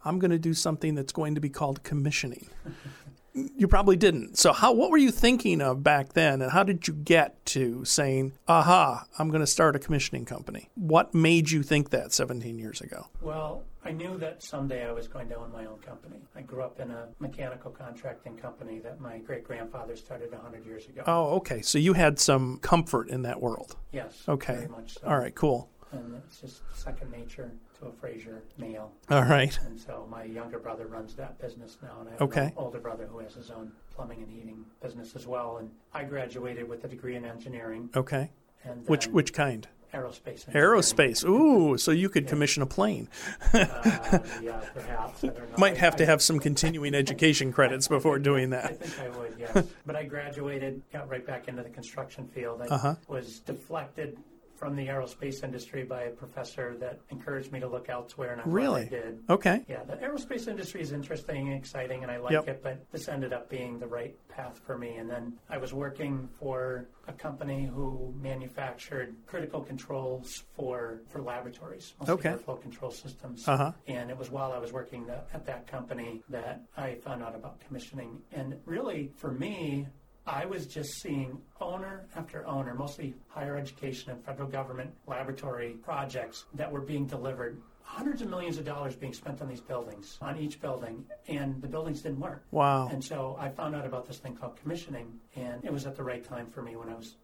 I'm 0.05 0.19
going 0.19 0.31
to 0.31 0.37
do 0.39 0.53
something 0.53 0.93
that's 0.93 1.11
going 1.11 1.33
to 1.35 1.41
be 1.41 1.49
called 1.49 1.81
commissioning? 1.83 2.47
you 3.55 3.67
probably 3.67 3.95
didn't. 3.95 4.37
So, 4.37 4.53
how, 4.53 4.73
what 4.73 4.89
were 4.89 4.97
you 4.97 5.11
thinking 5.11 5.61
of 5.61 5.83
back 5.83 6.13
then, 6.13 6.41
and 6.41 6.51
how 6.51 6.63
did 6.63 6.87
you 6.87 6.93
get 6.93 7.43
to 7.47 7.85
saying, 7.85 8.33
aha, 8.47 9.05
I'm 9.17 9.29
going 9.29 9.41
to 9.41 9.47
start 9.47 9.75
a 9.75 9.79
commissioning 9.79 10.25
company? 10.25 10.69
What 10.75 11.13
made 11.13 11.51
you 11.51 11.63
think 11.63 11.89
that 11.91 12.13
17 12.13 12.57
years 12.59 12.81
ago? 12.81 13.07
Well, 13.21 13.63
I 13.83 13.91
knew 13.91 14.17
that 14.17 14.43
someday 14.43 14.87
I 14.87 14.91
was 14.91 15.07
going 15.07 15.29
to 15.29 15.35
own 15.35 15.51
my 15.51 15.65
own 15.65 15.79
company. 15.79 16.17
I 16.35 16.41
grew 16.41 16.61
up 16.61 16.79
in 16.79 16.91
a 16.91 17.07
mechanical 17.19 17.71
contracting 17.71 18.35
company 18.35 18.79
that 18.79 18.99
my 18.99 19.19
great 19.19 19.43
grandfather 19.43 19.95
started 19.95 20.31
100 20.31 20.65
years 20.65 20.85
ago. 20.87 21.03
Oh, 21.07 21.35
okay. 21.37 21.61
So, 21.61 21.77
you 21.77 21.93
had 21.93 22.19
some 22.19 22.57
comfort 22.59 23.09
in 23.09 23.21
that 23.23 23.41
world. 23.41 23.75
yes. 23.91 24.23
Okay. 24.27 24.55
Very 24.55 24.67
much 24.67 24.95
so. 24.95 25.07
All 25.07 25.17
right, 25.17 25.33
cool. 25.33 25.69
And 25.91 26.15
it's 26.15 26.39
just 26.39 26.61
second 26.75 27.11
nature 27.11 27.51
to 27.79 27.87
a 27.87 27.91
Frasier 27.91 28.41
male. 28.57 28.91
All 29.09 29.23
right. 29.23 29.57
And 29.65 29.79
so 29.79 30.07
my 30.09 30.23
younger 30.23 30.59
brother 30.59 30.85
runs 30.87 31.15
that 31.15 31.39
business 31.39 31.77
now, 31.81 31.97
and 32.01 32.09
I 32.09 32.11
have 32.13 32.21
Okay. 32.23 32.45
an 32.47 32.53
older 32.57 32.79
brother 32.79 33.05
who 33.07 33.19
has 33.19 33.33
his 33.33 33.49
own 33.51 33.71
plumbing 33.95 34.21
and 34.21 34.29
heating 34.31 34.65
business 34.81 35.15
as 35.15 35.25
well. 35.27 35.57
And 35.57 35.69
I 35.93 36.03
graduated 36.03 36.67
with 36.67 36.83
a 36.83 36.87
degree 36.87 37.15
in 37.15 37.25
engineering 37.25 37.89
Okay. 37.95 38.31
and 38.63 38.87
Which 38.87 39.07
which 39.07 39.33
kind? 39.33 39.67
aerospace. 39.93 40.45
Aerospace. 40.53 41.27
Ooh, 41.27 41.75
so 41.75 41.89
you 41.91 42.09
could 42.09 42.27
commission 42.27 42.61
a 42.61 42.65
plane. 42.67 43.09
Uh, 43.53 44.19
yeah, 44.39 44.59
perhaps. 44.73 45.23
I 45.23 45.27
don't 45.27 45.37
know. 45.37 45.57
Might 45.57 45.73
I- 45.77 45.79
have 45.79 45.95
to 45.95 46.03
I- 46.03 46.07
have 46.07 46.21
some 46.21 46.39
continuing 46.39 46.93
education 46.93 47.51
credits 47.51 47.87
before 47.97 48.19
doing 48.19 48.51
that. 48.51 48.65
I 48.65 48.73
think 48.73 48.99
I 48.99 49.17
would, 49.17 49.33
yes. 49.39 49.65
but 49.87 49.95
I 49.95 50.03
graduated, 50.03 50.83
got 50.93 51.09
right 51.09 51.25
back 51.25 51.47
into 51.47 51.63
the 51.63 51.69
construction 51.71 52.27
field. 52.27 52.61
I 52.61 52.65
Uh-huh. 52.67 52.95
was 53.07 53.39
deflected 53.39 54.17
from 54.59 54.75
the 54.75 54.87
aerospace 54.87 55.41
industry 55.43 55.83
by 55.83 56.01
a 56.03 56.09
professor 56.09 56.75
that 56.79 56.99
encouraged 57.09 57.51
me 57.51 57.61
to 57.61 57.67
look 57.67 57.87
elsewhere, 57.87 58.33
and 58.33 58.41
I'm 58.41 58.51
Really? 58.51 58.87
Did. 58.89 59.23
Okay. 59.29 59.63
Yeah, 59.69 59.83
the 59.85 59.93
aerospace 59.93 60.47
industry 60.49 60.81
is 60.81 60.91
interesting 60.91 61.47
and 61.47 61.57
exciting, 61.57 62.03
and 62.03 62.11
I 62.11 62.17
like 62.17 62.33
Yep. 62.33 62.47
it, 62.49 62.63
but 62.63 62.91
this 62.91 63.07
ended 63.07 63.31
up 63.31 63.49
being 63.49 63.79
the 63.79 63.87
right 63.87 64.15
path 64.27 64.59
for 64.65 64.77
me. 64.77 64.97
And 64.97 65.09
then 65.09 65.33
I 65.49 65.57
was 65.57 65.73
working 65.73 66.27
for 66.39 66.89
a 67.07 67.13
company 67.13 67.65
who 67.65 68.13
manufactured 68.21 69.15
critical 69.25 69.61
controls 69.61 70.43
for, 70.55 70.99
for 71.07 71.21
laboratories, 71.21 71.93
mostly 71.99 72.13
Okay. 72.15 72.29
airflow 72.31 72.61
control 72.61 72.91
systems. 72.91 73.47
Uh-huh. 73.47 73.71
And 73.87 74.09
it 74.09 74.17
was 74.17 74.29
while 74.29 74.51
I 74.51 74.57
was 74.57 74.73
working 74.73 75.05
that, 75.07 75.27
at 75.33 75.45
that 75.45 75.67
company 75.67 76.21
that 76.29 76.61
I 76.75 76.95
found 76.95 77.23
out 77.23 77.33
about 77.33 77.61
commissioning. 77.61 78.21
And 78.33 78.59
really, 78.65 79.11
for 79.15 79.31
me, 79.31 79.87
I 80.29 80.45
was 80.45 80.67
just 80.67 81.01
seeing 81.01 81.41
owner 81.59 82.05
after 82.15 82.45
owner, 82.45 82.75
mostly 82.75 83.15
higher 83.29 83.57
education 83.57 84.11
and 84.11 84.23
federal 84.23 84.47
government 84.47 84.91
laboratory 85.07 85.71
projects 85.81 86.45
that 86.53 86.71
were 86.71 86.81
being 86.81 87.07
delivered. 87.07 87.59
Hundreds 87.81 88.21
of 88.21 88.29
millions 88.29 88.59
of 88.59 88.65
dollars 88.65 88.95
being 88.95 89.13
spent 89.13 89.41
on 89.41 89.47
these 89.47 89.59
buildings, 89.59 90.19
on 90.21 90.37
each 90.37 90.61
building, 90.61 91.03
and 91.27 91.59
the 91.63 91.67
buildings 91.67 92.03
didn't 92.03 92.19
work. 92.19 92.45
Wow. 92.51 92.89
And 92.89 93.03
so 93.03 93.35
I 93.39 93.49
found 93.49 93.75
out 93.75 93.87
about 93.87 94.05
this 94.05 94.19
thing 94.19 94.35
called 94.35 94.55
commissioning, 94.55 95.19
and 95.35 95.65
it 95.65 95.73
was 95.73 95.87
at 95.87 95.95
the 95.95 96.03
right 96.03 96.23
time 96.23 96.45
for 96.45 96.61
me 96.61 96.75
when 96.75 96.89
I 96.89 96.95
was 96.95 97.15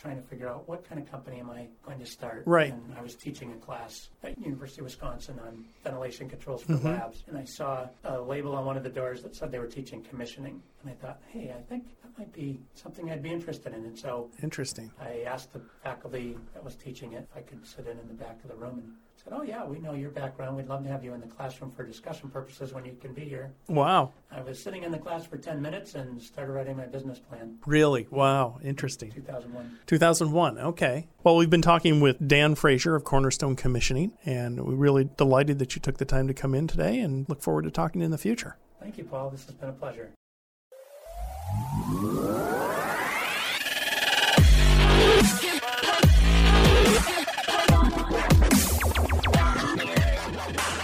trying 0.00 0.16
to 0.16 0.22
figure 0.28 0.48
out 0.48 0.68
what 0.68 0.88
kind 0.88 1.00
of 1.00 1.10
company 1.10 1.38
am 1.38 1.50
I 1.50 1.66
going 1.84 1.98
to 1.98 2.06
start. 2.06 2.42
Right. 2.46 2.72
And 2.72 2.94
I 2.98 3.02
was 3.02 3.14
teaching 3.14 3.52
a 3.52 3.56
class 3.56 4.08
at 4.22 4.38
University 4.38 4.80
of 4.80 4.86
Wisconsin 4.86 5.38
on 5.46 5.64
ventilation 5.84 6.28
controls 6.28 6.62
for 6.62 6.72
Mm-hmm. 6.72 6.86
labs, 6.88 7.22
and 7.28 7.36
I 7.38 7.44
saw 7.44 7.86
a 8.04 8.20
label 8.20 8.54
on 8.54 8.64
one 8.64 8.76
of 8.76 8.82
the 8.82 8.88
doors 8.90 9.22
that 9.22 9.36
said 9.36 9.52
they 9.52 9.58
were 9.58 9.66
teaching 9.66 10.02
commissioning, 10.02 10.62
and 10.82 10.90
I 10.90 10.94
thought, 10.94 11.20
hey, 11.28 11.54
I 11.56 11.62
think 11.62 11.84
that 12.02 12.16
might 12.18 12.32
be 12.32 12.60
something 12.74 13.10
I'd 13.10 13.22
be 13.22 13.30
interested 13.30 13.74
in, 13.74 13.84
and 13.84 13.98
so 13.98 14.30
Interesting. 14.42 14.90
I 15.00 15.22
asked 15.26 15.52
the 15.52 15.60
faculty 15.84 16.36
that 16.54 16.64
was 16.64 16.74
teaching 16.74 17.12
it 17.12 17.26
if 17.30 17.36
I 17.36 17.40
could 17.42 17.66
sit 17.66 17.86
in 17.86 17.98
in 17.98 18.08
the 18.08 18.14
back 18.14 18.38
of 18.42 18.50
the 18.50 18.56
room 18.56 18.78
and 18.78 18.92
said, 19.28 19.38
"Oh 19.38 19.42
yeah, 19.42 19.64
we 19.64 19.78
know 19.78 19.92
your 19.92 20.10
background. 20.10 20.56
We'd 20.56 20.68
love 20.68 20.82
to 20.84 20.88
have 20.88 21.04
you 21.04 21.14
in 21.14 21.20
the 21.20 21.26
classroom 21.26 21.70
for 21.70 21.84
discussion 21.84 22.30
purposes 22.30 22.72
when 22.72 22.84
you 22.84 22.96
can 23.00 23.12
be 23.12 23.22
here." 23.22 23.52
Wow. 23.68 24.12
I 24.30 24.40
was 24.40 24.62
sitting 24.62 24.82
in 24.82 24.92
the 24.92 24.98
class 24.98 25.26
for 25.26 25.36
10 25.36 25.60
minutes 25.60 25.94
and 25.94 26.20
started 26.20 26.52
writing 26.52 26.76
my 26.76 26.86
business 26.86 27.18
plan. 27.18 27.58
Really? 27.66 28.06
Wow. 28.10 28.58
Interesting. 28.62 29.10
2001. 29.12 29.78
2001. 29.86 30.58
Okay. 30.58 31.06
Well, 31.24 31.36
we've 31.36 31.50
been 31.50 31.62
talking 31.62 32.00
with 32.00 32.26
Dan 32.26 32.54
Frasier 32.54 32.94
of 32.96 33.04
Cornerstone 33.04 33.56
Commissioning, 33.56 34.12
and 34.24 34.64
we're 34.64 34.74
really 34.74 35.08
delighted 35.16 35.58
that 35.58 35.74
you 35.74 35.80
took 35.80 35.98
the 35.98 36.04
time 36.04 36.28
to 36.28 36.34
come 36.34 36.54
in 36.54 36.66
today 36.66 36.98
and 37.00 37.28
look 37.28 37.42
forward 37.42 37.62
to 37.62 37.70
talking 37.70 38.02
in 38.02 38.10
the 38.10 38.18
future. 38.18 38.56
Thank 38.80 38.98
you, 38.98 39.04
Paul. 39.04 39.30
This 39.30 39.44
has 39.46 39.54
been 39.54 39.68
a 39.68 39.72
pleasure. 39.72 40.10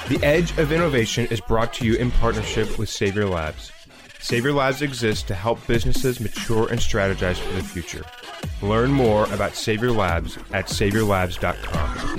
The 0.08 0.22
Edge 0.22 0.56
of 0.58 0.70
Innovation 0.70 1.26
is 1.30 1.40
brought 1.40 1.72
to 1.74 1.86
you 1.86 1.94
in 1.94 2.10
partnership 2.10 2.78
with 2.78 2.90
Savior 2.90 3.26
Labs. 3.26 3.72
Savior 4.20 4.52
Labs 4.52 4.82
exists 4.82 5.22
to 5.24 5.34
help 5.34 5.66
businesses 5.66 6.20
mature 6.20 6.68
and 6.68 6.78
strategize 6.78 7.36
for 7.36 7.54
the 7.54 7.62
future. 7.62 8.04
Learn 8.60 8.90
more 8.92 9.24
about 9.32 9.54
Savior 9.54 9.90
Labs 9.92 10.36
at 10.52 10.66
saviorlabs.com. 10.66 12.18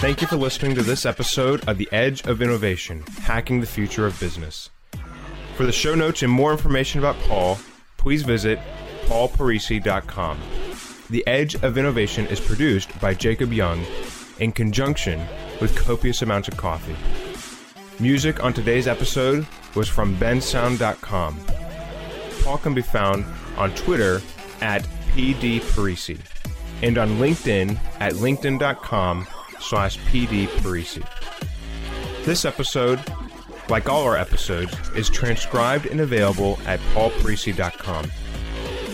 Thank 0.00 0.22
you 0.22 0.26
for 0.26 0.36
listening 0.36 0.74
to 0.74 0.82
this 0.82 1.06
episode 1.06 1.68
of 1.68 1.78
The 1.78 1.88
Edge 1.92 2.26
of 2.26 2.42
Innovation 2.42 3.04
Hacking 3.22 3.60
the 3.60 3.66
Future 3.66 4.06
of 4.06 4.18
Business. 4.18 4.70
For 5.56 5.64
the 5.64 5.72
show 5.72 5.94
notes 5.94 6.24
and 6.24 6.32
more 6.32 6.50
information 6.50 6.98
about 6.98 7.16
Paul, 7.28 7.60
please 7.96 8.24
visit 8.24 8.58
paulparisi.com. 9.06 10.40
The 11.10 11.26
Edge 11.26 11.56
of 11.56 11.76
Innovation 11.76 12.26
is 12.28 12.38
produced 12.38 12.98
by 13.00 13.14
Jacob 13.14 13.52
Young 13.52 13.84
in 14.38 14.52
conjunction 14.52 15.20
with 15.60 15.74
copious 15.76 16.22
amounts 16.22 16.46
of 16.46 16.56
coffee. 16.56 16.94
Music 17.98 18.44
on 18.44 18.52
today's 18.52 18.86
episode 18.86 19.44
was 19.74 19.88
from 19.88 20.16
bensound.com. 20.18 21.40
Paul 22.44 22.58
can 22.58 22.74
be 22.74 22.82
found 22.82 23.24
on 23.56 23.74
Twitter 23.74 24.22
at 24.60 24.86
pdparisi 25.12 26.20
and 26.82 26.96
on 26.96 27.18
LinkedIn 27.18 27.76
at 27.98 28.12
linkedin.com 28.14 29.26
slash 29.58 29.98
pdparisi. 29.98 31.04
This 32.24 32.44
episode, 32.44 33.00
like 33.68 33.88
all 33.88 34.04
our 34.04 34.16
episodes, 34.16 34.76
is 34.94 35.10
transcribed 35.10 35.86
and 35.86 36.00
available 36.00 36.56
at 36.66 36.78
paulparisi.com. 36.94 38.10